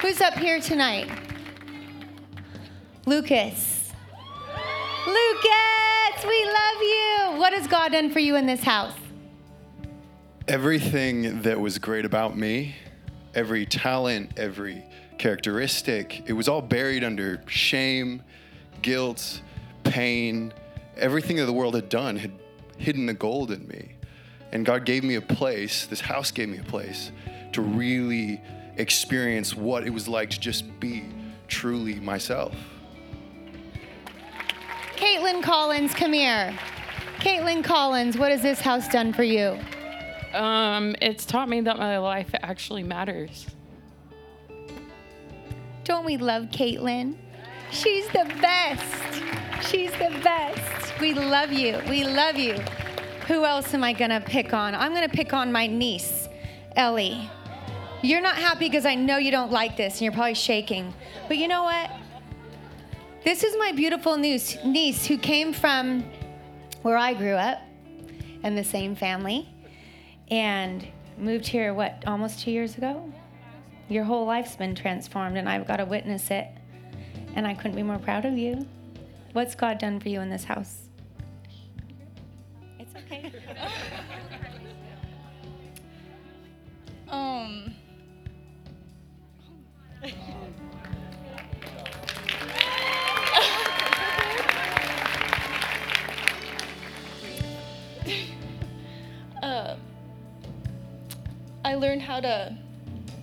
Who's 0.00 0.20
up 0.20 0.34
here 0.34 0.60
tonight? 0.60 1.08
Lucas. 3.06 3.92
Lucas, 5.06 6.24
we 6.26 6.44
love 6.46 6.80
you. 6.80 7.38
What 7.38 7.52
has 7.52 7.66
God 7.66 7.92
done 7.92 8.10
for 8.10 8.18
you 8.18 8.36
in 8.36 8.46
this 8.46 8.62
house? 8.62 8.94
Everything 10.48 11.42
that 11.42 11.60
was 11.60 11.78
great 11.78 12.04
about 12.04 12.36
me, 12.36 12.76
every 13.34 13.66
talent, 13.66 14.32
every 14.38 14.84
characteristic, 15.18 16.22
it 16.26 16.32
was 16.32 16.48
all 16.48 16.62
buried 16.62 17.04
under 17.04 17.42
shame, 17.46 18.22
guilt, 18.82 19.40
pain. 19.84 20.52
Everything 20.96 21.36
that 21.36 21.46
the 21.46 21.52
world 21.52 21.74
had 21.74 21.88
done 21.88 22.16
had 22.16 22.32
hidden 22.78 23.06
the 23.06 23.14
gold 23.14 23.50
in 23.50 23.66
me. 23.66 23.94
And 24.52 24.64
God 24.64 24.84
gave 24.84 25.02
me 25.02 25.16
a 25.16 25.20
place, 25.20 25.86
this 25.86 26.00
house 26.00 26.30
gave 26.30 26.48
me 26.48 26.58
a 26.58 26.64
place 26.64 27.10
to 27.52 27.62
really 27.62 28.40
experience 28.76 29.54
what 29.54 29.84
it 29.84 29.90
was 29.90 30.08
like 30.08 30.30
to 30.30 30.40
just 30.40 30.78
be 30.80 31.04
truly 31.48 31.94
myself. 31.96 32.54
Caitlin 34.96 35.42
Collins, 35.42 35.92
come 35.92 36.12
here. 36.12 36.56
Caitlin 37.18 37.64
Collins, 37.64 38.16
what 38.16 38.30
has 38.30 38.42
this 38.42 38.60
house 38.60 38.88
done 38.88 39.12
for 39.12 39.24
you? 39.24 39.58
Um, 40.34 40.96
it's 41.00 41.24
taught 41.24 41.48
me 41.48 41.60
that 41.60 41.78
my 41.78 41.98
life 41.98 42.34
actually 42.42 42.82
matters. 42.82 43.46
Don't 45.84 46.04
we 46.04 46.16
love 46.16 46.44
Caitlin? 46.46 47.14
She's 47.70 48.06
the 48.08 48.24
best. 48.40 49.22
She's 49.68 49.92
the 49.92 50.10
best. 50.24 50.98
We 51.00 51.14
love 51.14 51.52
you. 51.52 51.80
We 51.88 52.04
love 52.04 52.36
you. 52.36 52.54
Who 53.28 53.44
else 53.44 53.72
am 53.74 53.84
I 53.84 53.92
going 53.92 54.10
to 54.10 54.20
pick 54.20 54.52
on? 54.52 54.74
I'm 54.74 54.92
going 54.92 55.08
to 55.08 55.14
pick 55.14 55.32
on 55.32 55.52
my 55.52 55.68
niece, 55.68 56.28
Ellie. 56.74 57.30
You're 58.02 58.20
not 58.20 58.36
happy 58.36 58.68
because 58.68 58.86
I 58.86 58.96
know 58.96 59.18
you 59.18 59.30
don't 59.30 59.52
like 59.52 59.76
this 59.76 59.94
and 59.94 60.02
you're 60.02 60.12
probably 60.12 60.34
shaking. 60.34 60.92
But 61.28 61.38
you 61.38 61.46
know 61.46 61.62
what? 61.62 61.90
This 63.24 63.44
is 63.44 63.56
my 63.56 63.70
beautiful 63.72 64.16
niece, 64.16 64.56
niece 64.64 65.06
who 65.06 65.16
came 65.16 65.52
from 65.52 66.04
where 66.82 66.98
I 66.98 67.14
grew 67.14 67.34
up 67.34 67.62
in 68.42 68.56
the 68.56 68.64
same 68.64 68.94
family 68.96 69.53
and 70.30 70.86
moved 71.18 71.46
here, 71.46 71.74
what, 71.74 72.02
almost 72.06 72.40
two 72.40 72.50
years 72.50 72.76
ago? 72.76 73.12
Your 73.88 74.04
whole 74.04 74.24
life's 74.24 74.56
been 74.56 74.74
transformed, 74.74 75.36
and 75.36 75.48
I've 75.48 75.66
got 75.66 75.76
to 75.76 75.84
witness 75.84 76.30
it. 76.30 76.48
And 77.34 77.46
I 77.46 77.54
couldn't 77.54 77.76
be 77.76 77.82
more 77.82 77.98
proud 77.98 78.24
of 78.24 78.38
you. 78.38 78.66
What's 79.32 79.54
God 79.54 79.78
done 79.78 80.00
for 80.00 80.08
you 80.08 80.20
in 80.20 80.30
this 80.30 80.44
house? 80.44 80.88
It's 82.78 82.94
okay. 82.96 83.32
Um. 87.06 87.74
learned 101.84 102.00
how 102.00 102.18
to 102.18 102.56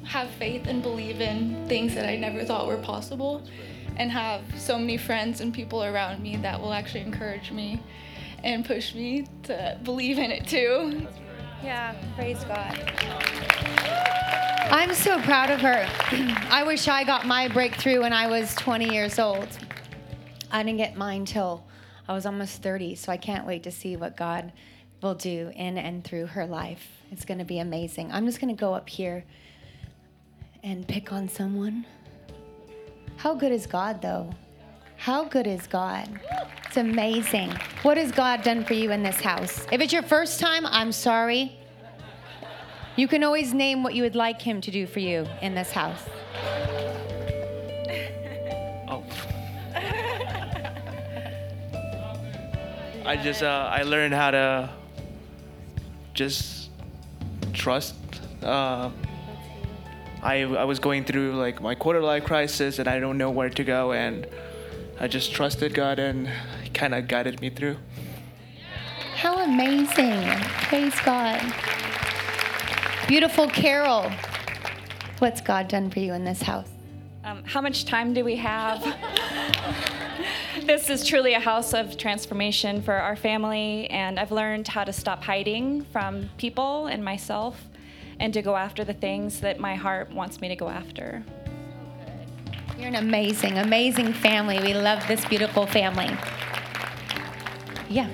have 0.03 0.29
faith 0.31 0.67
and 0.67 0.83
believe 0.83 1.19
in 1.19 1.67
things 1.67 1.95
that 1.95 2.07
I 2.07 2.15
never 2.15 2.45
thought 2.45 2.67
were 2.67 2.77
possible, 2.77 3.41
and 3.97 4.11
have 4.11 4.43
so 4.55 4.77
many 4.77 4.97
friends 4.97 5.41
and 5.41 5.51
people 5.51 5.83
around 5.83 6.21
me 6.21 6.35
that 6.37 6.61
will 6.61 6.71
actually 6.71 7.01
encourage 7.01 7.51
me 7.51 7.81
and 8.43 8.63
push 8.63 8.93
me 8.93 9.25
to 9.43 9.79
believe 9.83 10.19
in 10.19 10.29
it 10.29 10.45
too. 10.47 11.07
Yeah, 11.63 11.95
praise 12.15 12.43
God. 12.43 12.77
I'm 14.69 14.93
so 14.93 15.19
proud 15.21 15.49
of 15.49 15.59
her. 15.61 15.87
I 16.51 16.63
wish 16.63 16.87
I 16.87 17.03
got 17.03 17.25
my 17.25 17.47
breakthrough 17.47 18.01
when 18.01 18.13
I 18.13 18.27
was 18.27 18.53
20 18.55 18.93
years 18.93 19.17
old. 19.17 19.47
I 20.51 20.61
didn't 20.61 20.77
get 20.77 20.95
mine 20.95 21.25
till 21.25 21.65
I 22.07 22.13
was 22.13 22.27
almost 22.27 22.61
30, 22.61 22.93
so 22.93 23.11
I 23.11 23.17
can't 23.17 23.47
wait 23.47 23.63
to 23.63 23.71
see 23.71 23.95
what 23.95 24.15
God 24.15 24.51
will 25.01 25.15
do 25.15 25.51
in 25.55 25.79
and 25.79 26.03
through 26.03 26.27
her 26.27 26.45
life. 26.45 27.00
It's 27.11 27.25
going 27.25 27.39
to 27.39 27.45
be 27.45 27.59
amazing. 27.59 28.11
I'm 28.11 28.25
just 28.25 28.39
going 28.39 28.55
to 28.55 28.59
go 28.59 28.73
up 28.73 28.87
here 28.87 29.25
and 30.63 30.87
pick 30.87 31.11
on 31.11 31.27
someone. 31.27 31.85
How 33.17 33.35
good 33.35 33.51
is 33.51 33.67
God, 33.67 34.01
though? 34.01 34.31
How 34.95 35.25
good 35.25 35.45
is 35.45 35.67
God? 35.67 36.07
It's 36.65 36.77
amazing. 36.77 37.51
What 37.81 37.97
has 37.97 38.11
God 38.11 38.43
done 38.43 38.63
for 38.63 38.75
you 38.75 38.91
in 38.91 39.03
this 39.03 39.19
house? 39.19 39.67
If 39.71 39.81
it's 39.81 39.91
your 39.91 40.03
first 40.03 40.39
time, 40.39 40.65
I'm 40.65 40.91
sorry. 40.93 41.57
You 42.95 43.07
can 43.07 43.23
always 43.23 43.53
name 43.53 43.83
what 43.83 43.93
you 43.93 44.03
would 44.03 44.15
like 44.15 44.41
Him 44.41 44.61
to 44.61 44.71
do 44.71 44.87
for 44.87 44.99
you 44.99 45.27
in 45.41 45.53
this 45.53 45.71
house. 45.71 46.03
Oh. 48.87 49.03
I 53.05 53.17
just 53.17 53.43
uh, 53.43 53.69
I 53.71 53.83
learned 53.83 54.13
how 54.13 54.31
to 54.31 54.69
just 56.13 56.70
trust. 57.53 57.95
Uh, 58.41 58.89
I 60.23 60.43
I 60.43 60.65
was 60.65 60.79
going 60.79 61.03
through 61.03 61.33
like 61.33 61.61
my 61.61 61.75
quarter 61.75 62.01
life 62.01 62.25
crisis 62.25 62.79
and 62.79 62.87
I 62.87 62.99
don't 62.99 63.17
know 63.17 63.31
where 63.31 63.49
to 63.49 63.63
go 63.63 63.91
and 63.91 64.27
I 64.99 65.07
just 65.07 65.33
trusted 65.33 65.73
God 65.73 65.99
and 65.99 66.29
He 66.63 66.69
kind 66.69 66.93
of 66.93 67.07
guided 67.07 67.41
me 67.41 67.49
through. 67.49 67.77
How 69.15 69.43
amazing. 69.43 70.21
Praise 70.69 70.99
God. 71.01 71.41
Beautiful 73.07 73.47
Carol. 73.47 74.11
What's 75.19 75.41
God 75.41 75.67
done 75.67 75.89
for 75.89 75.99
you 75.99 76.13
in 76.13 76.23
this 76.23 76.41
house? 76.41 76.69
Um, 77.23 77.43
how 77.43 77.61
much 77.61 77.85
time 77.85 78.13
do 78.13 78.23
we 78.23 78.35
have? 78.37 78.81
this 80.65 80.89
is 80.89 81.05
truly 81.05 81.33
a 81.33 81.39
house 81.39 81.73
of 81.73 81.97
transformation 81.97 82.81
for 82.81 82.93
our 82.93 83.15
family, 83.15 83.89
and 83.89 84.19
I've 84.19 84.31
learned 84.31 84.67
how 84.67 84.83
to 84.83 84.93
stop 84.93 85.23
hiding 85.23 85.83
from 85.85 86.29
people 86.37 86.87
and 86.87 87.03
myself 87.03 87.61
and 88.19 88.33
to 88.33 88.41
go 88.41 88.55
after 88.55 88.83
the 88.83 88.93
things 88.93 89.39
that 89.41 89.59
my 89.59 89.75
heart 89.75 90.11
wants 90.11 90.39
me 90.39 90.47
to 90.47 90.55
go 90.55 90.69
after. 90.69 91.23
You're 92.77 92.89
an 92.89 92.95
amazing, 92.95 93.57
amazing 93.57 94.13
family. 94.13 94.59
We 94.59 94.73
love 94.73 95.05
this 95.07 95.25
beautiful 95.25 95.65
family. 95.65 96.09
Yeah. 97.89 98.09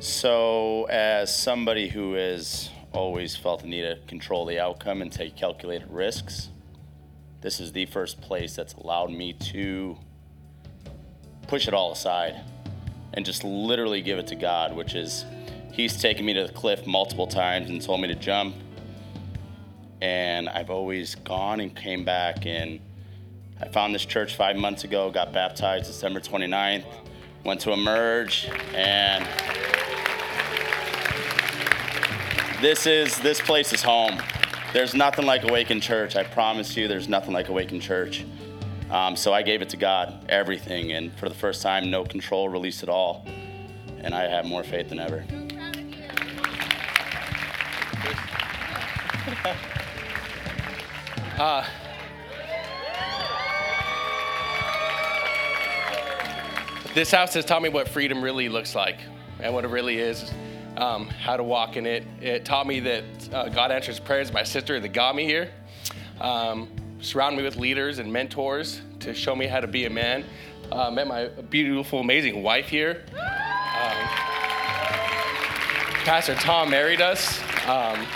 So, 0.00 0.84
as 0.84 1.34
somebody 1.36 1.88
who 1.88 2.12
has 2.12 2.70
always 2.94 3.36
felt 3.36 3.62
the 3.62 3.66
need 3.66 3.82
to 3.82 3.98
control 4.06 4.46
the 4.46 4.58
outcome 4.58 5.02
and 5.02 5.12
take 5.12 5.36
calculated 5.36 5.90
risks, 5.90 6.48
this 7.40 7.60
is 7.60 7.72
the 7.72 7.86
first 7.86 8.20
place 8.20 8.56
that's 8.56 8.72
allowed 8.74 9.10
me 9.10 9.34
to 9.34 9.98
push 11.46 11.68
it 11.68 11.74
all 11.74 11.92
aside 11.92 12.40
and 13.12 13.26
just 13.26 13.44
literally 13.44 14.00
give 14.00 14.18
it 14.18 14.26
to 14.28 14.34
God, 14.34 14.74
which 14.74 14.94
is 14.94 15.24
He's 15.74 16.00
taken 16.00 16.24
me 16.24 16.34
to 16.34 16.46
the 16.46 16.52
cliff 16.52 16.86
multiple 16.86 17.26
times 17.26 17.68
and 17.68 17.82
told 17.82 18.00
me 18.00 18.06
to 18.06 18.14
jump. 18.14 18.54
And 20.00 20.48
I've 20.48 20.70
always 20.70 21.16
gone 21.16 21.58
and 21.58 21.74
came 21.74 22.04
back. 22.04 22.46
And 22.46 22.78
I 23.60 23.66
found 23.66 23.92
this 23.92 24.04
church 24.04 24.36
five 24.36 24.54
months 24.54 24.84
ago, 24.84 25.10
got 25.10 25.32
baptized 25.32 25.86
December 25.86 26.20
29th, 26.20 26.84
went 27.44 27.60
to 27.62 27.72
Emerge, 27.72 28.48
and 28.72 29.26
this 32.64 32.86
is 32.86 33.18
this 33.18 33.42
place 33.42 33.74
is 33.74 33.82
home. 33.82 34.18
There's 34.72 34.94
nothing 34.94 35.26
like 35.26 35.44
Awaken 35.44 35.82
Church. 35.82 36.16
I 36.16 36.24
promise 36.24 36.74
you, 36.74 36.88
there's 36.88 37.10
nothing 37.10 37.34
like 37.34 37.50
Awaken 37.50 37.78
Church. 37.78 38.24
Um, 38.90 39.16
so 39.16 39.34
I 39.34 39.42
gave 39.42 39.60
it 39.60 39.68
to 39.68 39.76
God, 39.76 40.24
everything, 40.30 40.92
and 40.92 41.14
for 41.18 41.28
the 41.28 41.34
first 41.34 41.60
time, 41.60 41.90
no 41.90 42.04
control, 42.04 42.48
release 42.48 42.82
it 42.82 42.88
all, 42.88 43.26
and 43.98 44.14
I 44.14 44.22
have 44.28 44.46
more 44.46 44.64
faith 44.64 44.88
than 44.88 44.98
ever. 44.98 45.26
Uh, 51.36 51.66
this 56.94 57.10
house 57.10 57.34
has 57.34 57.44
taught 57.44 57.60
me 57.60 57.68
what 57.68 57.88
freedom 57.88 58.22
really 58.22 58.48
looks 58.48 58.74
like 58.74 59.00
and 59.40 59.52
what 59.52 59.64
it 59.64 59.68
really 59.68 59.98
is, 59.98 60.32
um, 60.76 61.08
how 61.08 61.36
to 61.36 61.42
walk 61.42 61.76
in 61.76 61.86
it. 61.86 62.04
It 62.20 62.44
taught 62.44 62.66
me 62.66 62.80
that 62.80 63.04
uh, 63.32 63.48
God 63.48 63.70
answers 63.70 63.98
prayers. 63.98 64.32
My 64.32 64.42
sister 64.42 64.80
that 64.80 64.88
got 64.88 65.14
me 65.14 65.24
here, 65.24 65.50
um, 66.20 66.68
surrounded 67.00 67.38
me 67.38 67.44
with 67.44 67.56
leaders 67.56 67.98
and 67.98 68.12
mentors 68.12 68.80
to 69.00 69.14
show 69.14 69.36
me 69.36 69.46
how 69.46 69.60
to 69.60 69.66
be 69.66 69.84
a 69.84 69.90
man. 69.90 70.24
Uh, 70.72 70.90
met 70.90 71.06
my 71.06 71.26
beautiful, 71.50 72.00
amazing 72.00 72.42
wife 72.42 72.68
here. 72.68 73.04
Um, 73.12 73.96
Pastor 76.04 76.34
Tom 76.34 76.70
married 76.70 77.00
us. 77.00 77.40
Um, 77.66 78.06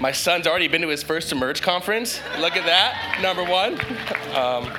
my 0.00 0.12
son's 0.12 0.46
already 0.46 0.68
been 0.68 0.82
to 0.82 0.88
his 0.88 1.02
first 1.02 1.32
Emerge 1.32 1.62
conference. 1.62 2.20
Look 2.38 2.56
at 2.56 2.66
that, 2.66 3.18
number 3.22 3.44
one. 3.44 3.80
Um, 4.36 4.70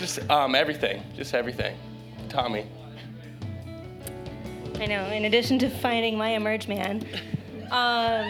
just 0.00 0.28
um, 0.28 0.56
everything, 0.56 1.04
just 1.14 1.32
everything. 1.32 1.76
Tommy. 2.28 2.66
I 4.80 4.86
know, 4.86 5.04
in 5.08 5.26
addition 5.26 5.58
to 5.58 5.68
finding 5.68 6.16
my 6.16 6.30
emerge 6.30 6.66
man, 6.66 7.04
um, 7.70 8.26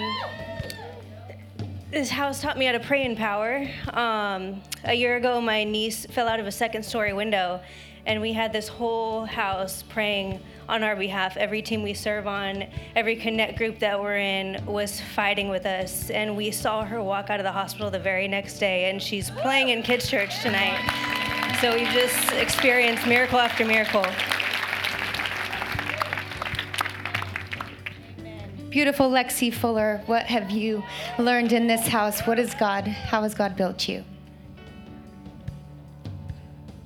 this 1.93 2.11
house 2.11 2.43
taught 2.43 2.59
me 2.59 2.65
how 2.65 2.73
to 2.73 2.81
pray 2.81 3.05
in 3.05 3.15
power. 3.15 3.69
Um, 3.93 4.61
a 4.83 4.93
year 4.93 5.15
ago, 5.15 5.41
my 5.41 5.63
niece 5.63 6.07
fell 6.07 6.27
out 6.27 6.41
of 6.41 6.49
a 6.49 6.51
second 6.51 6.83
story 6.83 7.13
window, 7.13 7.61
and 8.05 8.21
we 8.21 8.33
had 8.33 8.53
this 8.53 8.67
whole 8.67 9.27
house 9.27 9.85
praying 9.85 10.41
on 10.69 10.83
our 10.83 10.97
behalf. 10.97 11.37
Every 11.37 11.63
team 11.63 11.85
we 11.85 11.95
serve 11.95 12.27
on, 12.27 12.65
every 12.97 13.15
connect 13.15 13.57
group 13.57 13.79
that 13.79 14.01
we're 14.01 14.19
in 14.19 14.61
was 14.67 15.01
fighting 15.01 15.51
with 15.51 15.67
us. 15.67 16.11
And 16.11 16.37
we 16.37 16.51
saw 16.51 16.85
her 16.85 17.01
walk 17.01 17.31
out 17.31 17.39
of 17.39 17.45
the 17.45 17.53
hospital 17.53 17.93
the 17.93 18.01
very 18.01 18.27
next 18.27 18.59
day, 18.59 18.91
and 18.91 19.01
she's 19.01 19.31
playing 19.31 19.69
in 19.69 19.85
kids' 19.85 20.11
church 20.11 20.43
tonight. 20.43 20.81
So 21.61 21.77
we've 21.77 21.87
just 21.91 22.33
experienced 22.33 23.07
miracle 23.07 23.39
after 23.39 23.65
miracle. 23.65 24.05
Beautiful 28.71 29.11
Lexi 29.11 29.53
Fuller, 29.53 30.01
what 30.07 30.27
have 30.27 30.53
you 30.53 30.85
learned 31.19 31.53
in 31.53 31.67
this 31.67 31.89
house? 31.89 32.21
What 32.21 32.39
is 32.39 32.55
God? 32.55 32.87
How 32.87 33.25
has 33.25 33.35
God 33.35 33.57
built 33.57 33.89
you? 33.89 34.05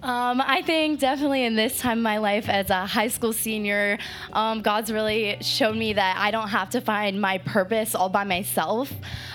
Um, 0.02 0.40
I 0.40 0.62
think 0.62 1.00
definitely 1.00 1.44
in 1.44 1.56
this 1.56 1.78
time 1.78 1.98
of 1.98 2.02
my 2.02 2.16
life 2.16 2.48
as 2.48 2.70
a 2.70 2.86
high 2.86 3.08
school 3.08 3.34
senior, 3.34 3.98
um, 4.32 4.62
God's 4.62 4.90
really 4.90 5.36
shown 5.42 5.78
me 5.78 5.92
that 5.92 6.16
I 6.18 6.30
don't 6.30 6.48
have 6.48 6.70
to 6.70 6.80
find 6.80 7.20
my 7.20 7.36
purpose 7.36 7.94
all 7.94 8.08
by 8.08 8.24
myself. 8.24 8.90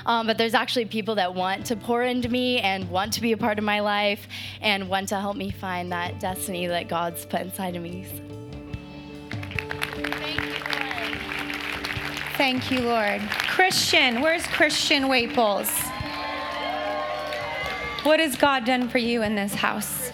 Um, 0.08 0.26
but 0.26 0.40
there's 0.40 0.56
actually 0.56 0.86
people 0.86 1.16
that 1.16 1.36
want 1.36 1.68
to 1.68 1.76
pour 1.76 2.02
into 2.02 2.30
me 2.30 2.62
and 2.62 2.90
want 2.90 3.14
to 3.14 3.22
be 3.22 3.32
a 3.32 3.38
part 3.38 3.60
of 3.60 3.64
my 3.64 3.80
life 3.80 4.28
and 4.62 4.90
want 4.90 5.10
to 5.10 5.20
help 5.20 5.38
me 5.38 5.52
find 5.52 5.92
that 5.92 6.20
destiny 6.20 6.66
that 6.66 6.88
God's 6.88 7.28
put 7.28 7.42
inside 7.42 7.76
of 7.76 7.84
me. 7.84 8.08
Thank 12.40 12.72
you, 12.72 12.80
Lord. 12.80 13.20
Christian, 13.30 14.22
where's 14.22 14.48
Christian 14.48 15.10
Waples? 15.10 15.70
What 18.04 18.22
has 18.22 18.38
God 18.38 18.64
done 18.64 18.88
for 18.88 18.98
you 18.98 19.24
in 19.24 19.36
this 19.36 19.54
house? 19.54 20.14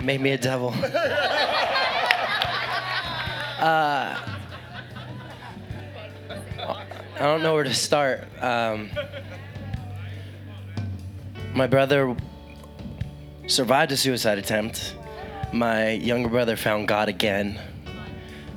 Made 0.00 0.22
me 0.22 0.30
a 0.30 0.38
devil. 0.38 0.74
Uh, 3.60 4.18
I 7.14 7.18
don't 7.20 7.44
know 7.44 7.54
where 7.54 7.62
to 7.62 7.72
start. 7.72 8.24
Um, 8.42 8.90
my 11.54 11.68
brother 11.68 12.16
survived 13.46 13.92
a 13.92 13.96
suicide 13.96 14.38
attempt. 14.38 14.96
My 15.52 15.90
younger 15.90 16.28
brother 16.28 16.56
found 16.56 16.88
God 16.88 17.08
again. 17.08 17.60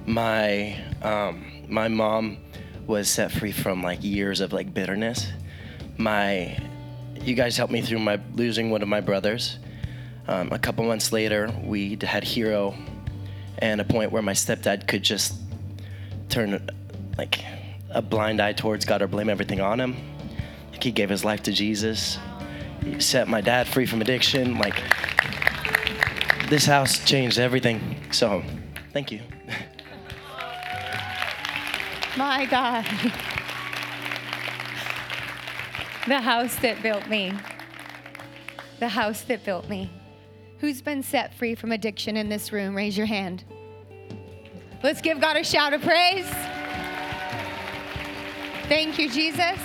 My 0.08 0.76
um, 1.06 1.46
my 1.68 1.88
mom 1.88 2.38
was 2.88 3.08
set 3.08 3.32
free 3.32 3.52
from 3.52 3.84
like 3.84 4.04
years 4.04 4.42
of 4.42 4.54
like 4.54 4.74
bitterness. 4.74 5.32
My 5.98 6.58
you 7.22 7.36
guys 7.36 7.56
helped 7.58 7.72
me 7.72 7.82
through 7.82 8.00
my 8.00 8.20
losing 8.34 8.72
one 8.72 8.82
of 8.82 8.88
my 8.88 9.02
brothers. 9.02 9.60
Um, 10.28 10.52
a 10.52 10.58
couple 10.58 10.84
months 10.86 11.12
later, 11.12 11.54
we 11.64 11.98
had 12.02 12.24
Hero, 12.24 12.76
and 13.60 13.80
a 13.80 13.84
point 13.84 14.12
where 14.12 14.24
my 14.24 14.34
stepdad 14.34 14.88
could 14.88 15.04
just 15.04 15.36
turn 16.30 16.68
like 17.18 17.40
a 17.92 18.02
blind 18.02 18.42
eye 18.42 18.54
towards 18.54 18.84
God 18.84 19.04
or 19.04 19.08
blame 19.08 19.30
everything 19.30 19.62
on 19.62 19.80
him. 19.80 19.96
Like 20.72 20.84
he 20.84 20.92
gave 20.92 21.10
his 21.10 21.24
life 21.24 21.44
to 21.44 21.52
Jesus. 21.52 22.18
He 22.84 23.00
set 23.00 23.28
my 23.28 23.42
dad 23.42 23.68
free 23.68 23.86
from 23.86 24.02
addiction. 24.02 24.58
Like 24.58 24.82
this 26.50 26.66
house 26.66 27.04
changed 27.06 27.38
everything. 27.38 27.96
So, 28.12 28.44
thank 28.92 29.12
you. 29.12 29.22
My 32.18 32.46
God. 32.46 32.86
The 36.08 36.22
house 36.22 36.56
that 36.58 36.82
built 36.82 37.08
me. 37.08 37.34
The 38.80 38.88
house 38.88 39.22
that 39.24 39.44
built 39.44 39.68
me. 39.68 39.92
Who's 40.60 40.82
been 40.82 41.04
set 41.04 41.34
free 41.34 41.56
from 41.56 41.72
addiction 41.72 42.16
in 42.16 42.30
this 42.30 42.54
room? 42.54 42.76
Raise 42.76 42.98
your 42.98 43.08
hand. 43.08 43.44
Let's 44.82 45.02
give 45.02 45.20
God 45.20 45.36
a 45.36 45.44
shout 45.44 45.74
of 45.74 45.82
praise. 45.82 46.28
Thank 48.68 48.98
you, 48.98 49.10
Jesus. 49.10 49.60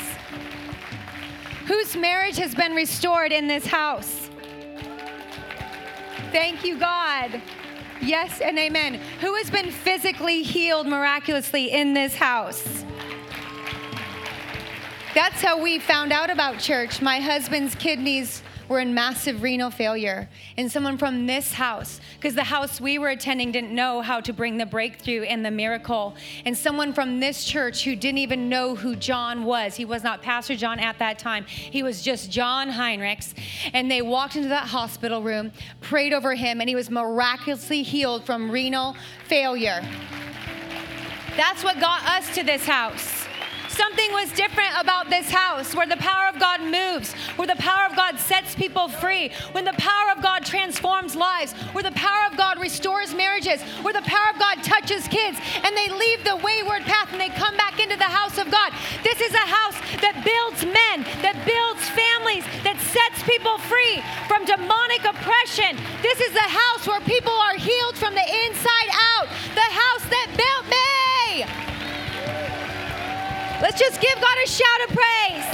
Whose 1.66 1.94
marriage 1.94 2.36
has 2.38 2.54
been 2.54 2.74
restored 2.74 3.30
in 3.30 3.46
this 3.46 3.66
house? 3.66 4.28
Thank 6.32 6.64
you, 6.64 6.78
God. 6.78 7.40
Yes 8.02 8.40
and 8.40 8.58
amen. 8.58 8.94
Who 9.20 9.34
has 9.34 9.50
been 9.50 9.70
physically 9.70 10.42
healed 10.42 10.86
miraculously 10.86 11.70
in 11.70 11.92
this 11.92 12.14
house? 12.14 12.84
That's 15.14 15.42
how 15.42 15.60
we 15.60 15.78
found 15.78 16.12
out 16.12 16.30
about 16.30 16.58
church. 16.58 17.02
My 17.02 17.20
husband's 17.20 17.74
kidneys 17.74 18.42
were 18.70 18.78
in 18.78 18.94
massive 18.94 19.42
renal 19.42 19.68
failure. 19.68 20.30
And 20.56 20.70
someone 20.70 20.96
from 20.96 21.26
this 21.26 21.52
house, 21.52 22.00
because 22.14 22.37
the 22.37 22.44
house 22.44 22.80
we 22.80 22.98
were 22.98 23.09
attending 23.09 23.50
didn't 23.50 23.74
know 23.74 24.00
how 24.00 24.20
to 24.20 24.33
bring 24.33 24.56
the 24.56 24.64
breakthrough 24.64 25.24
and 25.24 25.44
the 25.44 25.50
miracle. 25.50 26.14
And 26.46 26.56
someone 26.56 26.92
from 26.92 27.18
this 27.18 27.44
church 27.44 27.83
who 27.85 27.96
didn't 27.96 28.18
even 28.18 28.48
know 28.48 28.76
who 28.76 28.94
John 28.94 29.44
was. 29.44 29.74
He 29.74 29.85
was 29.85 30.04
not 30.04 30.22
Pastor 30.22 30.54
John 30.54 30.78
at 30.78 31.00
that 31.00 31.18
time, 31.18 31.44
he 31.46 31.83
was 31.83 32.00
just 32.00 32.30
John 32.30 32.70
Heinrichs. 32.70 33.35
And 33.74 33.90
they 33.90 34.02
walked 34.02 34.37
into 34.37 34.48
that 34.50 34.68
hospital 34.68 35.20
room, 35.20 35.50
prayed 35.80 36.12
over 36.12 36.37
him, 36.37 36.61
and 36.61 36.68
he 36.68 36.76
was 36.76 36.90
miraculously 36.90 37.83
healed 37.83 38.24
from 38.24 38.50
renal 38.50 38.94
failure. 39.26 39.83
That's 41.37 41.64
what 41.64 41.80
got 41.80 42.04
us 42.04 42.33
to 42.37 42.44
this 42.44 42.64
house. 42.64 43.19
Something 43.80 44.12
was 44.12 44.30
different 44.32 44.76
about 44.78 45.08
this 45.08 45.30
house 45.30 45.74
where 45.74 45.86
the 45.86 45.96
power 45.96 46.28
of 46.28 46.38
God 46.38 46.60
moves, 46.60 47.14
where 47.40 47.48
the 47.48 47.56
power 47.56 47.88
of 47.88 47.96
God 47.96 48.18
sets 48.18 48.54
people 48.54 48.88
free, 48.88 49.32
when 49.52 49.64
the 49.64 49.72
power 49.78 50.12
of 50.14 50.22
God 50.22 50.44
transforms 50.44 51.16
lives, 51.16 51.54
where 51.72 51.82
the 51.82 51.96
power 51.96 52.28
of 52.30 52.36
God 52.36 52.60
restores 52.60 53.14
marriages, 53.14 53.62
where 53.80 53.94
the 53.94 54.04
power 54.04 54.28
of 54.34 54.38
God 54.38 54.62
touches 54.62 55.08
kids 55.08 55.40
and 55.64 55.74
they 55.74 55.88
leave 55.88 56.22
the 56.24 56.36
wayward 56.44 56.82
path 56.82 57.08
and 57.10 57.18
they 57.18 57.30
come 57.30 57.56
back 57.56 57.80
into 57.80 57.96
the 57.96 58.04
house 58.04 58.36
of 58.36 58.50
God. 58.50 58.70
This 59.02 59.18
is 59.18 59.32
a 59.32 59.48
house 59.48 59.80
that 60.04 60.28
builds 60.28 60.60
men, 60.60 61.00
that 61.24 61.40
builds 61.48 61.80
families, 61.96 62.44
that 62.68 62.76
sets 62.84 63.24
people 63.24 63.56
free 63.64 64.04
from 64.28 64.44
demonic 64.44 65.08
oppression. 65.08 65.80
This 66.04 66.20
is 66.20 66.36
a 66.36 66.50
house 66.52 66.84
where 66.84 67.00
people 67.08 67.32
are 67.32 67.56
healed 67.56 67.96
from 67.96 68.12
the 68.12 68.28
inside 68.44 68.90
out. 69.16 69.28
The 69.56 69.70
house 69.72 70.04
that 70.12 70.28
built 70.36 70.68
me. 70.68 71.69
Let's 73.61 73.79
just 73.79 74.01
give 74.01 74.14
God 74.14 74.38
a 74.42 74.49
shout 74.49 74.88
of 74.88 74.96
praise. 74.96 75.44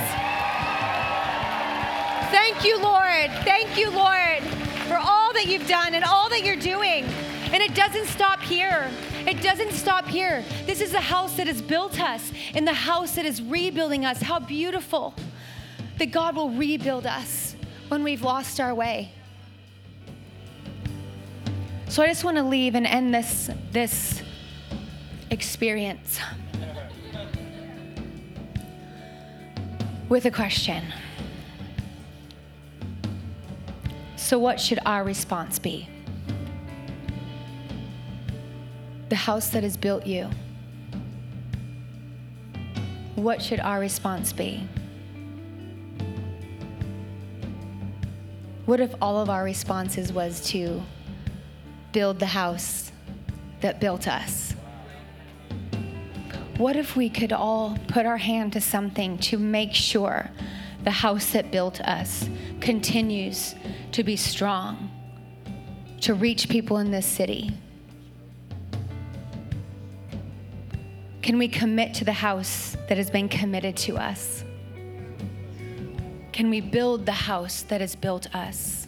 Thank 2.31 2.65
you, 2.65 2.81
Lord. 2.81 3.31
Thank 3.45 3.77
you, 3.77 3.91
Lord, 3.91 4.43
for 4.87 4.97
all 4.97 5.33
that 5.33 5.47
you've 5.47 5.67
done 5.67 5.93
and 5.95 6.05
all 6.05 6.29
that 6.29 6.45
you're 6.45 6.55
doing. 6.55 7.05
And 7.53 7.63
it 7.63 7.75
doesn't 7.75 8.07
stop 8.07 8.41
here. 8.41 8.89
It 9.27 9.43
doesn't 9.43 9.73
stop 9.73 10.07
here. 10.07 10.45
This 10.67 10.81
is 10.81 10.93
the 10.93 11.01
house 11.01 11.37
that 11.37 11.49
has 11.49 11.61
built 11.61 12.01
us 12.01 12.31
and 12.55 12.65
the 12.67 12.73
house 12.73 13.17
that 13.17 13.27
is 13.27 13.43
rebuilding 13.43 14.05
us. 14.05 14.23
How 14.23 14.39
beautiful 14.39 15.13
that 15.99 16.13
God 16.13 16.37
will 16.37 16.51
rebuild 16.51 17.07
us 17.07 17.57
when 17.89 18.05
we've 18.05 18.23
lost 18.23 18.61
our 18.61 18.73
way. 18.73 19.11
So 21.89 22.05
I 22.05 22.07
just 22.07 22.23
want 22.23 22.37
to 22.37 22.45
leave 22.45 22.77
and 22.77 22.87
end 22.87 23.13
this 23.13 23.51
this 23.73 24.23
experience 25.31 26.21
with 30.09 30.25
a 30.25 30.31
question. 30.31 30.85
So, 34.17 34.39
what 34.39 34.61
should 34.61 34.79
our 34.85 35.05
response 35.05 35.59
be? 35.59 35.89
The 39.09 39.17
house 39.17 39.51
that 39.51 39.63
has 39.63 39.77
built 39.77 40.07
you. 40.07 40.29
What 43.15 43.41
should 43.41 43.61
our 43.61 43.79
response 43.79 44.33
be? 44.33 44.67
What 48.67 48.81
if 48.81 48.93
all 49.01 49.23
of 49.23 49.31
our 49.31 49.45
responses 49.45 50.13
was 50.13 50.41
to 50.51 50.83
build 51.93 52.19
the 52.19 52.27
house 52.27 52.91
that 53.61 53.81
built 53.81 54.09
us? 54.09 54.56
What 56.59 56.75
if 56.77 56.97
we 56.97 57.11
could 57.11 57.35
all 57.35 57.77
put 57.87 58.07
our 58.07 58.17
hand 58.17 58.55
to 58.55 58.63
something 58.63 59.19
to 59.19 59.37
make 59.37 59.75
sure 59.75 60.31
the 60.85 60.91
house 60.91 61.33
that 61.33 61.51
built 61.51 61.83
us 61.83 62.31
continues 62.63 63.55
to 63.93 64.03
be 64.03 64.17
strong, 64.17 64.91
to 66.01 66.15
reach 66.15 66.49
people 66.49 66.79
in 66.79 66.91
this 66.91 67.05
city? 67.05 67.51
Can 71.21 71.37
we 71.37 71.47
commit 71.47 71.93
to 71.95 72.07
the 72.07 72.13
house 72.13 72.75
that 72.89 72.97
has 72.97 73.11
been 73.11 73.29
committed 73.29 73.77
to 73.79 73.99
us? 73.99 74.43
Can 76.33 76.49
we 76.49 76.63
build 76.63 77.05
the 77.05 77.13
house 77.13 77.63
that 77.63 77.83
has 77.83 77.95
built 77.95 78.35
us? 78.35 78.87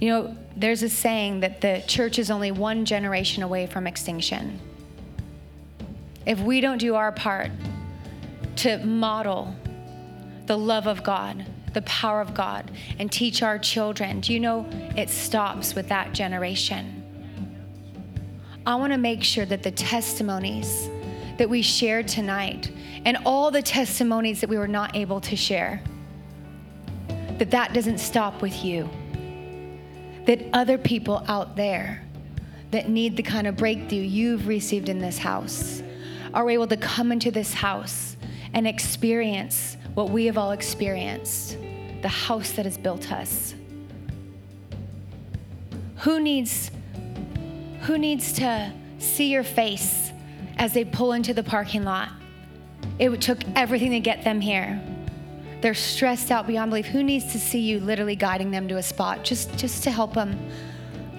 You 0.00 0.10
know, 0.10 0.36
there's 0.56 0.82
a 0.82 0.88
saying 0.88 1.40
that 1.40 1.60
the 1.60 1.84
church 1.86 2.18
is 2.18 2.28
only 2.28 2.50
one 2.50 2.84
generation 2.84 3.44
away 3.44 3.68
from 3.68 3.86
extinction 3.86 4.58
if 6.26 6.38
we 6.40 6.60
don't 6.60 6.78
do 6.78 6.94
our 6.94 7.12
part 7.12 7.50
to 8.56 8.78
model 8.78 9.54
the 10.46 10.56
love 10.56 10.86
of 10.86 11.02
God, 11.02 11.46
the 11.72 11.82
power 11.82 12.20
of 12.20 12.34
God, 12.34 12.70
and 12.98 13.10
teach 13.10 13.42
our 13.42 13.58
children, 13.58 14.20
do 14.20 14.32
you 14.32 14.40
know 14.40 14.66
it 14.96 15.08
stops 15.08 15.74
with 15.74 15.88
that 15.88 16.12
generation? 16.12 16.98
I 18.64 18.74
want 18.76 18.92
to 18.92 18.98
make 18.98 19.24
sure 19.24 19.44
that 19.46 19.62
the 19.62 19.70
testimonies 19.70 20.88
that 21.38 21.48
we 21.48 21.62
shared 21.62 22.06
tonight 22.06 22.70
and 23.04 23.18
all 23.24 23.50
the 23.50 23.62
testimonies 23.62 24.40
that 24.40 24.50
we 24.50 24.58
were 24.58 24.68
not 24.68 24.94
able 24.94 25.20
to 25.22 25.34
share 25.34 25.82
that 27.38 27.50
that 27.50 27.72
doesn't 27.72 27.98
stop 27.98 28.42
with 28.42 28.64
you 28.64 28.88
that 30.26 30.40
other 30.52 30.78
people 30.78 31.24
out 31.26 31.56
there 31.56 32.04
that 32.70 32.88
need 32.88 33.16
the 33.16 33.22
kind 33.22 33.46
of 33.46 33.56
breakthrough 33.56 33.98
you've 33.98 34.46
received 34.46 34.88
in 34.88 35.00
this 35.00 35.18
house 35.18 35.82
are 36.34 36.48
able 36.48 36.66
to 36.66 36.76
come 36.76 37.12
into 37.12 37.30
this 37.30 37.52
house 37.52 38.16
and 38.54 38.66
experience 38.66 39.76
what 39.94 40.10
we 40.10 40.26
have 40.26 40.38
all 40.38 40.52
experienced 40.52 41.58
the 42.02 42.08
house 42.08 42.52
that 42.52 42.64
has 42.64 42.76
built 42.76 43.12
us. 43.12 43.54
Who 45.98 46.20
needs, 46.20 46.70
who 47.82 47.96
needs 47.96 48.32
to 48.34 48.72
see 48.98 49.30
your 49.30 49.44
face 49.44 50.10
as 50.56 50.72
they 50.72 50.84
pull 50.84 51.12
into 51.12 51.32
the 51.32 51.44
parking 51.44 51.84
lot? 51.84 52.08
It 52.98 53.20
took 53.20 53.38
everything 53.54 53.92
to 53.92 54.00
get 54.00 54.24
them 54.24 54.40
here. 54.40 54.82
They're 55.60 55.74
stressed 55.74 56.32
out 56.32 56.48
beyond 56.48 56.72
belief. 56.72 56.86
Who 56.86 57.04
needs 57.04 57.32
to 57.32 57.38
see 57.38 57.60
you 57.60 57.78
literally 57.78 58.16
guiding 58.16 58.50
them 58.50 58.66
to 58.66 58.78
a 58.78 58.82
spot 58.82 59.22
just, 59.22 59.56
just 59.56 59.84
to 59.84 59.92
help 59.92 60.14
them 60.14 60.36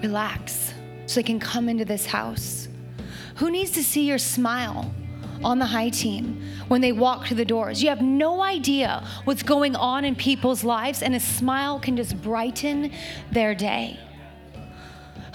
relax 0.02 0.74
so 1.06 1.16
they 1.16 1.24
can 1.24 1.40
come 1.40 1.70
into 1.70 1.86
this 1.86 2.06
house? 2.06 2.68
Who 3.36 3.50
needs 3.50 3.72
to 3.72 3.84
see 3.84 4.06
your 4.06 4.18
smile 4.18 4.94
on 5.44 5.60
the 5.60 5.66
high 5.66 5.90
team 5.90 6.42
when 6.68 6.82
they 6.82 6.92
walk 6.92 7.28
through 7.28 7.38
the 7.38 7.46
doors? 7.46 7.82
You 7.84 7.90
have 7.90 8.02
no 8.02 8.42
idea 8.42 9.06
what's 9.26 9.44
going 9.44 9.76
on 9.76 10.06
in 10.06 10.16
people's 10.16 10.64
lives, 10.64 11.02
and 11.02 11.16
a 11.16 11.20
smile 11.20 11.80
can 11.80 11.98
just 11.98 12.22
brighten 12.22 12.92
their 13.32 13.56
day. 13.56 14.00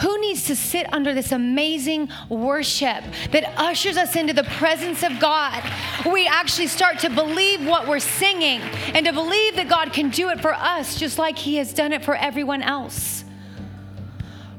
Who 0.01 0.21
needs 0.21 0.45
to 0.45 0.55
sit 0.55 0.93
under 0.93 1.13
this 1.13 1.33
amazing 1.33 2.09
worship 2.29 3.03
that 3.33 3.53
ushers 3.57 3.97
us 3.97 4.15
into 4.15 4.33
the 4.33 4.45
presence 4.45 5.03
of 5.03 5.19
God? 5.19 5.61
We 6.07 6.27
actually 6.29 6.69
start 6.69 7.01
to 7.01 7.11
believe 7.11 7.67
what 7.67 7.89
we're 7.89 7.99
singing 7.99 8.61
and 8.95 9.05
to 9.07 9.13
believe 9.13 9.57
that 9.57 9.69
God 9.69 9.93
can 9.93 10.11
do 10.11 10.29
it 10.29 10.41
for 10.41 10.55
us 10.55 10.97
just 10.99 11.19
like 11.19 11.37
He 11.37 11.57
has 11.57 11.75
done 11.75 11.93
it 11.93 12.05
for 12.05 12.15
everyone 12.15 12.63
else. 12.63 13.25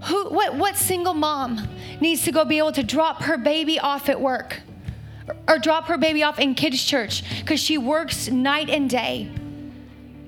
Who, 0.03 0.29
what, 0.29 0.55
what 0.55 0.75
single 0.75 1.13
mom 1.13 1.67
needs 2.01 2.23
to 2.23 2.31
go 2.31 2.43
be 2.43 2.57
able 2.57 2.73
to 2.73 2.83
drop 2.83 3.23
her 3.23 3.37
baby 3.37 3.79
off 3.79 4.09
at 4.09 4.19
work 4.19 4.61
or 5.47 5.59
drop 5.59 5.87
her 5.87 5.97
baby 5.97 6.23
off 6.23 6.39
in 6.39 6.55
kids' 6.55 6.83
church 6.83 7.23
because 7.39 7.59
she 7.59 7.77
works 7.77 8.29
night 8.29 8.69
and 8.69 8.89
day? 8.89 9.31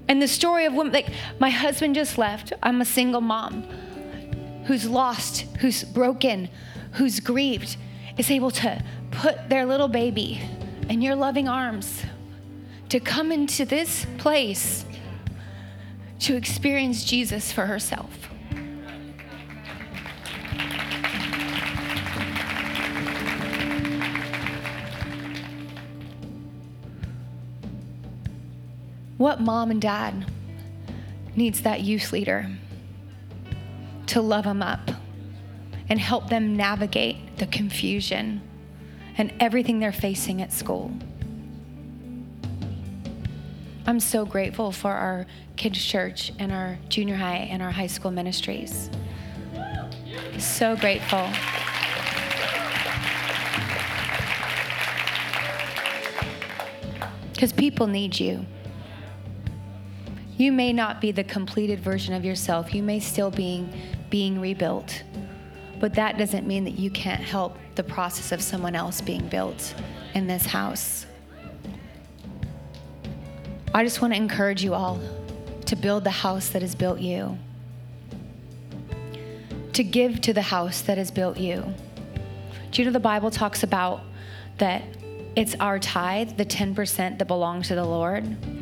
And 0.08 0.22
the 0.22 0.28
story 0.28 0.66
of 0.66 0.74
women, 0.74 0.94
like 0.94 1.10
my 1.40 1.50
husband 1.50 1.96
just 1.96 2.18
left, 2.18 2.54
I'm 2.62 2.82
a 2.82 2.86
single 2.86 3.22
mom 3.22 3.64
who's 4.66 4.88
lost, 4.88 5.42
who's 5.60 5.84
broken, 5.84 6.50
who's 6.94 7.20
grieved, 7.20 7.78
is 8.18 8.30
able 8.30 8.52
to 8.52 8.84
put 9.12 9.50
their 9.50 9.66
little 9.66 9.88
baby 9.88 10.42
in 10.90 11.02
your 11.02 11.16
loving 11.16 11.48
arms, 11.48 12.04
to 12.90 13.00
come 13.00 13.32
into 13.32 13.66
this 13.66 14.06
place 14.18 14.86
to 16.20 16.36
experience 16.36 17.04
Jesus 17.04 17.52
for 17.52 17.66
herself. 17.66 18.31
What 29.22 29.40
mom 29.40 29.70
and 29.70 29.80
dad 29.80 30.26
needs 31.36 31.62
that 31.62 31.82
youth 31.82 32.12
leader? 32.12 32.50
to 34.08 34.20
love 34.20 34.46
them 34.46 34.64
up 34.64 34.90
and 35.88 36.00
help 36.00 36.28
them 36.28 36.58
navigate 36.58 37.38
the 37.38 37.46
confusion 37.46 38.42
and 39.18 39.32
everything 39.40 39.80
they're 39.80 39.92
facing 39.92 40.42
at 40.42 40.52
school. 40.52 40.92
I'm 43.86 44.00
so 44.00 44.26
grateful 44.26 44.72
for 44.72 44.92
our 44.92 45.28
kids' 45.56 45.86
church 45.86 46.34
and 46.40 46.52
our 46.52 46.80
junior 46.90 47.16
high 47.16 47.48
and 47.52 47.62
our 47.62 47.72
high 47.72 47.88
school 47.88 48.10
ministries. 48.10 48.90
So 50.40 50.76
grateful. 50.76 51.30
Because 57.32 57.54
people 57.54 57.86
need 57.86 58.20
you. 58.20 58.48
You 60.42 60.52
may 60.52 60.74
not 60.74 61.00
be 61.00 61.12
the 61.12 61.24
completed 61.24 61.82
version 61.82 62.16
of 62.16 62.26
yourself. 62.26 62.74
You 62.74 62.82
may 62.82 63.00
still 63.00 63.30
be 63.30 63.70
being 64.10 64.42
rebuilt. 64.42 65.04
But 65.80 65.94
that 65.94 66.18
doesn't 66.18 66.48
mean 66.48 66.64
that 66.64 66.80
you 66.80 66.90
can't 66.90 67.22
help 67.22 67.60
the 67.76 67.84
process 67.84 68.32
of 68.32 68.42
someone 68.42 68.74
else 68.74 69.02
being 69.02 69.28
built 69.28 69.76
in 70.16 70.26
this 70.26 70.48
house. 70.48 71.06
I 73.72 73.84
just 73.84 74.02
want 74.02 74.16
to 74.16 74.18
encourage 74.18 74.64
you 74.64 74.74
all 74.74 75.00
to 75.68 75.76
build 75.76 76.04
the 76.04 76.10
house 76.10 76.50
that 76.50 76.64
has 76.64 76.74
built 76.74 77.00
you, 77.00 77.38
to 79.74 79.84
give 79.84 80.22
to 80.22 80.34
the 80.34 80.42
house 80.42 80.82
that 80.82 80.98
has 80.98 81.12
built 81.12 81.38
you. 81.38 81.72
Do 82.72 82.82
you 82.82 82.88
know 82.88 82.92
the 82.92 83.00
Bible 83.00 83.30
talks 83.30 83.62
about 83.62 84.02
that 84.58 84.82
it's 85.36 85.54
our 85.60 85.78
tithe, 85.78 86.36
the 86.38 86.46
10% 86.46 87.20
that 87.20 87.28
belongs 87.28 87.68
to 87.68 87.76
the 87.76 87.86
Lord? 87.86 88.61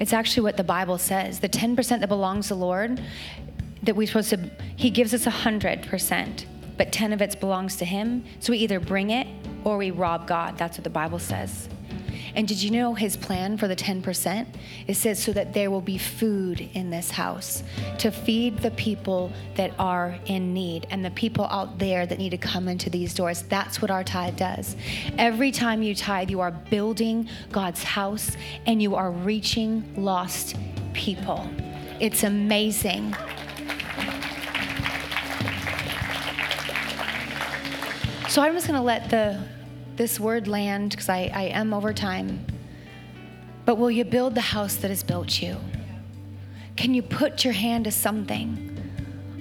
It's 0.00 0.12
actually 0.12 0.44
what 0.44 0.56
the 0.56 0.64
Bible 0.64 0.98
says. 0.98 1.40
The 1.40 1.48
10% 1.48 2.00
that 2.00 2.08
belongs 2.08 2.48
to 2.48 2.54
the 2.54 2.60
Lord 2.60 3.00
that 3.82 3.96
we're 3.96 4.06
supposed 4.06 4.30
to, 4.30 4.50
he 4.76 4.90
gives 4.90 5.12
us 5.14 5.26
a 5.26 5.30
100%, 5.30 6.44
but 6.76 6.92
10 6.92 7.12
of 7.12 7.22
it 7.22 7.40
belongs 7.40 7.76
to 7.76 7.84
him. 7.84 8.24
So 8.40 8.52
we 8.52 8.58
either 8.58 8.80
bring 8.80 9.10
it 9.10 9.26
or 9.64 9.76
we 9.76 9.90
rob 9.90 10.26
God. 10.26 10.56
That's 10.56 10.78
what 10.78 10.84
the 10.84 10.90
Bible 10.90 11.18
says. 11.18 11.68
And 12.34 12.46
did 12.46 12.62
you 12.62 12.70
know 12.70 12.94
his 12.94 13.16
plan 13.16 13.56
for 13.56 13.68
the 13.68 13.76
10%? 13.76 14.46
It 14.86 14.94
says 14.94 15.22
so 15.22 15.32
that 15.32 15.52
there 15.52 15.70
will 15.70 15.80
be 15.80 15.98
food 15.98 16.68
in 16.74 16.90
this 16.90 17.10
house 17.10 17.62
to 17.98 18.10
feed 18.10 18.58
the 18.58 18.70
people 18.72 19.32
that 19.56 19.72
are 19.78 20.18
in 20.26 20.52
need 20.54 20.86
and 20.90 21.04
the 21.04 21.10
people 21.10 21.46
out 21.46 21.78
there 21.78 22.06
that 22.06 22.18
need 22.18 22.30
to 22.30 22.38
come 22.38 22.68
into 22.68 22.90
these 22.90 23.14
doors. 23.14 23.42
That's 23.42 23.80
what 23.82 23.90
our 23.90 24.04
tithe 24.04 24.36
does. 24.36 24.76
Every 25.16 25.50
time 25.50 25.82
you 25.82 25.94
tithe, 25.94 26.30
you 26.30 26.40
are 26.40 26.50
building 26.50 27.28
God's 27.52 27.82
house 27.82 28.36
and 28.66 28.82
you 28.82 28.94
are 28.94 29.10
reaching 29.10 29.84
lost 29.96 30.56
people. 30.92 31.48
It's 32.00 32.22
amazing. 32.22 33.14
So 38.28 38.42
I'm 38.42 38.52
just 38.52 38.66
going 38.66 38.78
to 38.78 38.84
let 38.84 39.08
the 39.10 39.42
this 39.98 40.18
word 40.18 40.48
land 40.48 40.90
because 40.90 41.10
I, 41.10 41.30
I 41.34 41.42
am 41.42 41.74
over 41.74 41.92
time. 41.92 42.46
But 43.66 43.76
will 43.76 43.90
you 43.90 44.04
build 44.04 44.34
the 44.34 44.40
house 44.40 44.76
that 44.76 44.88
has 44.88 45.02
built 45.02 45.42
you? 45.42 45.58
Can 46.76 46.94
you 46.94 47.02
put 47.02 47.44
your 47.44 47.52
hand 47.52 47.84
to 47.84 47.90
something? 47.92 48.64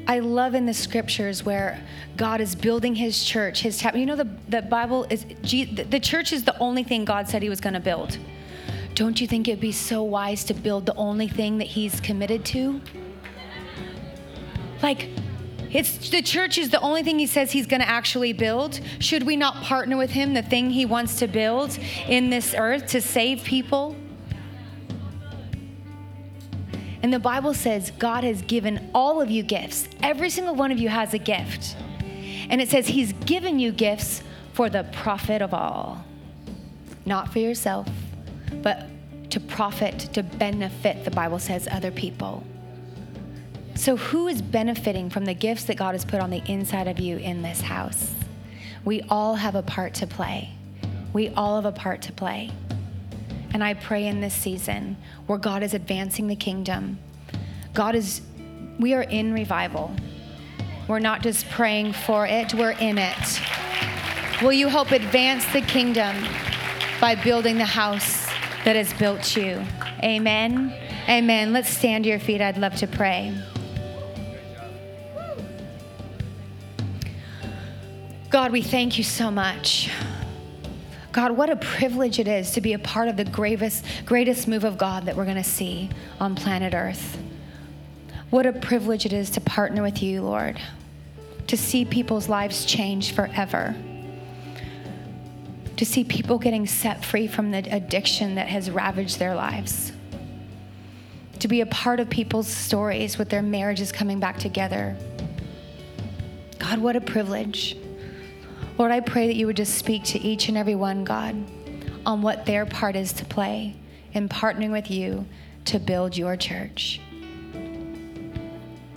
I 0.08 0.20
love 0.20 0.56
in 0.56 0.66
the 0.66 0.74
scriptures 0.74 1.46
where 1.46 1.82
God 2.18 2.42
is 2.42 2.56
building 2.56 2.96
his 2.96 3.24
church, 3.24 3.62
his 3.62 3.78
tab. 3.78 3.96
You 3.96 4.06
know, 4.06 4.16
the, 4.16 4.28
the 4.50 4.64
Bible 4.64 5.06
is, 5.10 5.24
the 5.24 6.00
church 6.02 6.34
is 6.34 6.44
the 6.44 6.58
only 6.60 6.84
thing 6.84 7.06
God 7.06 7.30
said 7.30 7.42
he 7.42 7.50
was 7.50 7.62
going 7.62 7.74
to 7.76 7.80
build. 7.80 8.18
Don't 8.96 9.22
you 9.22 9.28
think 9.28 9.48
it'd 9.48 9.60
be 9.60 9.72
so 9.72 10.02
wise 10.02 10.44
to 10.46 10.54
build 10.54 10.86
the 10.86 10.96
only 10.96 11.28
thing 11.28 11.60
that 11.60 11.68
he's 11.68 12.00
committed 12.00 12.44
to? 12.46 12.82
Like, 14.82 15.10
it's 15.72 16.10
the 16.10 16.22
church 16.22 16.58
is 16.58 16.70
the 16.70 16.80
only 16.82 17.04
thing 17.04 17.20
he 17.20 17.28
says 17.28 17.52
he's 17.52 17.68
going 17.68 17.82
to 17.82 17.90
actually 17.90 18.34
build. 18.34 18.80
Should 19.00 19.24
we 19.24 19.36
not 19.36 19.64
partner 19.64 19.98
with 19.98 20.12
him 20.12 20.34
the 20.34 20.42
thing 20.42 20.70
he 20.70 20.86
wants 20.86 21.20
to 21.20 21.28
build 21.28 21.78
in 22.08 22.30
this 22.30 22.54
earth 22.58 22.88
to 22.88 23.02
save 23.02 23.44
people? 23.44 23.96
And 27.04 27.14
the 27.14 27.20
Bible 27.20 27.54
says 27.54 27.92
God 27.92 28.24
has 28.24 28.42
given 28.42 28.90
all 28.94 29.22
of 29.22 29.30
you 29.30 29.44
gifts. 29.44 29.88
Every 30.02 30.30
single 30.30 30.56
one 30.56 30.72
of 30.72 30.80
you 30.80 30.90
has 30.90 31.14
a 31.14 31.20
gift. 31.20 31.76
And 32.50 32.62
it 32.62 32.70
says 32.70 32.88
he's 32.88 33.14
given 33.14 33.60
you 33.60 33.72
gifts 33.72 34.24
for 34.54 34.70
the 34.70 34.84
profit 34.92 35.42
of 35.42 35.54
all. 35.54 36.04
Not 37.06 37.32
for 37.32 37.40
yourself, 37.40 37.88
but 38.62 38.88
to 39.30 39.40
profit, 39.40 40.00
to 40.14 40.24
benefit, 40.24 41.06
the 41.06 41.12
Bible 41.12 41.40
says, 41.40 41.68
other 41.70 41.92
people. 41.92 42.44
So, 43.78 43.96
who 43.96 44.28
is 44.28 44.42
benefiting 44.42 45.12
from 45.12 45.26
the 45.26 45.36
gifts 45.36 45.66
that 45.66 45.78
God 45.78 45.94
has 45.94 46.04
put 46.04 46.20
on 46.20 46.32
the 46.32 46.42
inside 46.52 46.88
of 46.88 47.00
you 47.00 47.18
in 47.18 47.44
this 47.44 47.62
house? 47.62 48.12
We 48.84 49.04
all 49.04 49.36
have 49.36 49.54
a 49.54 49.62
part 49.62 49.94
to 49.96 50.08
play. 50.08 50.50
We 51.14 51.30
all 51.30 51.62
have 51.62 51.66
a 51.66 51.72
part 51.72 52.02
to 52.04 52.12
play. 52.12 52.52
And 53.54 53.64
I 53.64 53.76
pray 53.76 54.08
in 54.08 54.20
this 54.20 54.34
season 54.34 54.98
where 55.28 55.38
God 55.38 55.62
is 55.62 55.76
advancing 55.76 56.26
the 56.26 56.36
kingdom, 56.36 56.98
God 57.76 57.94
is, 57.94 58.22
we 58.80 58.96
are 58.96 59.04
in 59.04 59.32
revival. 59.32 59.96
We're 60.88 61.00
not 61.00 61.22
just 61.22 61.48
praying 61.50 61.94
for 61.94 62.26
it, 62.26 62.56
we're 62.56 62.72
in 62.72 62.98
it. 62.98 63.42
Will 64.42 64.54
you 64.54 64.70
help 64.70 64.92
advance 64.92 65.46
the 65.54 65.62
kingdom 65.62 66.16
by 67.00 67.14
building 67.14 67.60
the 67.60 67.66
house 67.66 68.26
that 68.66 68.76
has 68.76 68.92
built 68.94 69.38
you? 69.38 69.64
Amen. 70.04 70.74
Amen. 71.08 71.54
Let's 71.54 71.70
stand 71.70 72.06
to 72.06 72.10
your 72.10 72.20
feet. 72.20 72.42
I'd 72.42 72.58
love 72.58 72.76
to 72.78 72.88
pray. 72.88 73.40
God, 78.30 78.52
we 78.52 78.62
thank 78.62 78.98
you 78.98 79.06
so 79.06 79.32
much. 79.32 79.90
God, 81.14 81.32
what 81.32 81.50
a 81.50 81.56
privilege 81.56 82.20
it 82.20 82.28
is 82.28 82.52
to 82.52 82.62
be 82.62 82.74
a 82.74 82.80
part 82.80 83.08
of 83.08 83.16
the 83.16 83.24
greatest, 83.24 83.86
greatest 84.06 84.50
move 84.50 84.66
of 84.66 84.78
God 84.78 85.06
that 85.06 85.16
we're 85.16 85.24
going 85.24 85.38
to 85.38 85.44
see 85.46 85.90
on 86.20 86.36
planet 86.36 86.74
Earth. 86.74 87.18
What 88.30 88.46
a 88.46 88.52
privilege 88.52 89.06
it 89.06 89.14
is 89.14 89.30
to 89.32 89.42
partner 89.42 89.82
with 89.82 90.04
you, 90.04 90.22
Lord, 90.24 90.60
to 91.48 91.56
see 91.56 91.86
people's 91.86 92.28
lives 92.28 92.66
change 92.66 93.14
forever, 93.14 93.74
to 95.78 95.86
see 95.86 96.04
people 96.04 96.38
getting 96.38 96.68
set 96.68 97.06
free 97.06 97.28
from 97.28 97.52
the 97.52 97.60
addiction 97.74 98.36
that 98.36 98.50
has 98.50 98.70
ravaged 98.70 99.20
their 99.20 99.36
lives, 99.36 99.94
to 101.40 101.48
be 101.48 101.62
a 101.62 101.66
part 101.68 102.02
of 102.02 102.10
people's 102.10 102.48
stories 102.50 103.18
with 103.18 103.30
their 103.30 103.42
marriages 103.42 103.94
coming 103.94 104.20
back 104.20 104.38
together. 104.38 104.98
God, 106.60 106.80
what 106.80 106.98
a 106.98 107.02
privilege. 107.02 107.78
Lord, 108.78 108.92
I 108.92 109.00
pray 109.00 109.28
that 109.28 109.36
you 109.36 109.48
would 109.48 109.58
just 109.58 109.76
speak 109.76 110.04
to 110.06 110.20
each 110.20 110.50
and 110.50 110.58
every 110.58 110.76
one, 110.76 111.04
God, 111.04 111.36
on 112.06 112.22
what 112.22 112.46
their 112.46 112.66
part 112.66 112.96
is 112.96 113.12
to 113.14 113.26
play 113.26 113.76
in 114.14 114.30
partnering 114.30 114.72
with 114.72 114.92
you 114.92 115.26
to 115.66 115.80
build 115.80 116.16
your 116.16 116.36
church. 116.36 117.02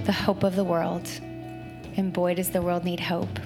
The 0.05 0.13
hope 0.13 0.43
of 0.43 0.55
the 0.55 0.65
world. 0.65 1.09
And 1.97 2.13
boy, 2.13 2.35
does 2.35 2.51
the 2.51 2.63
world 2.63 2.85
need 2.85 3.01
hope. 3.01 3.39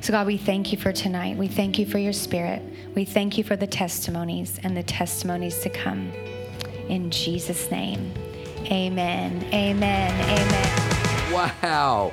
So, 0.00 0.12
God, 0.12 0.26
we 0.28 0.36
thank 0.36 0.70
you 0.70 0.78
for 0.78 0.92
tonight. 0.92 1.36
We 1.36 1.48
thank 1.48 1.78
you 1.78 1.84
for 1.84 1.98
your 1.98 2.12
spirit. 2.12 2.62
We 2.94 3.04
thank 3.04 3.36
you 3.36 3.42
for 3.42 3.56
the 3.56 3.66
testimonies 3.66 4.60
and 4.62 4.76
the 4.76 4.84
testimonies 4.84 5.60
to 5.62 5.70
come. 5.70 6.12
In 6.88 7.10
Jesus' 7.10 7.70
name, 7.70 8.14
amen. 8.66 9.44
Amen. 9.52 10.12
Amen. 10.30 11.32
Wow. 11.62 12.12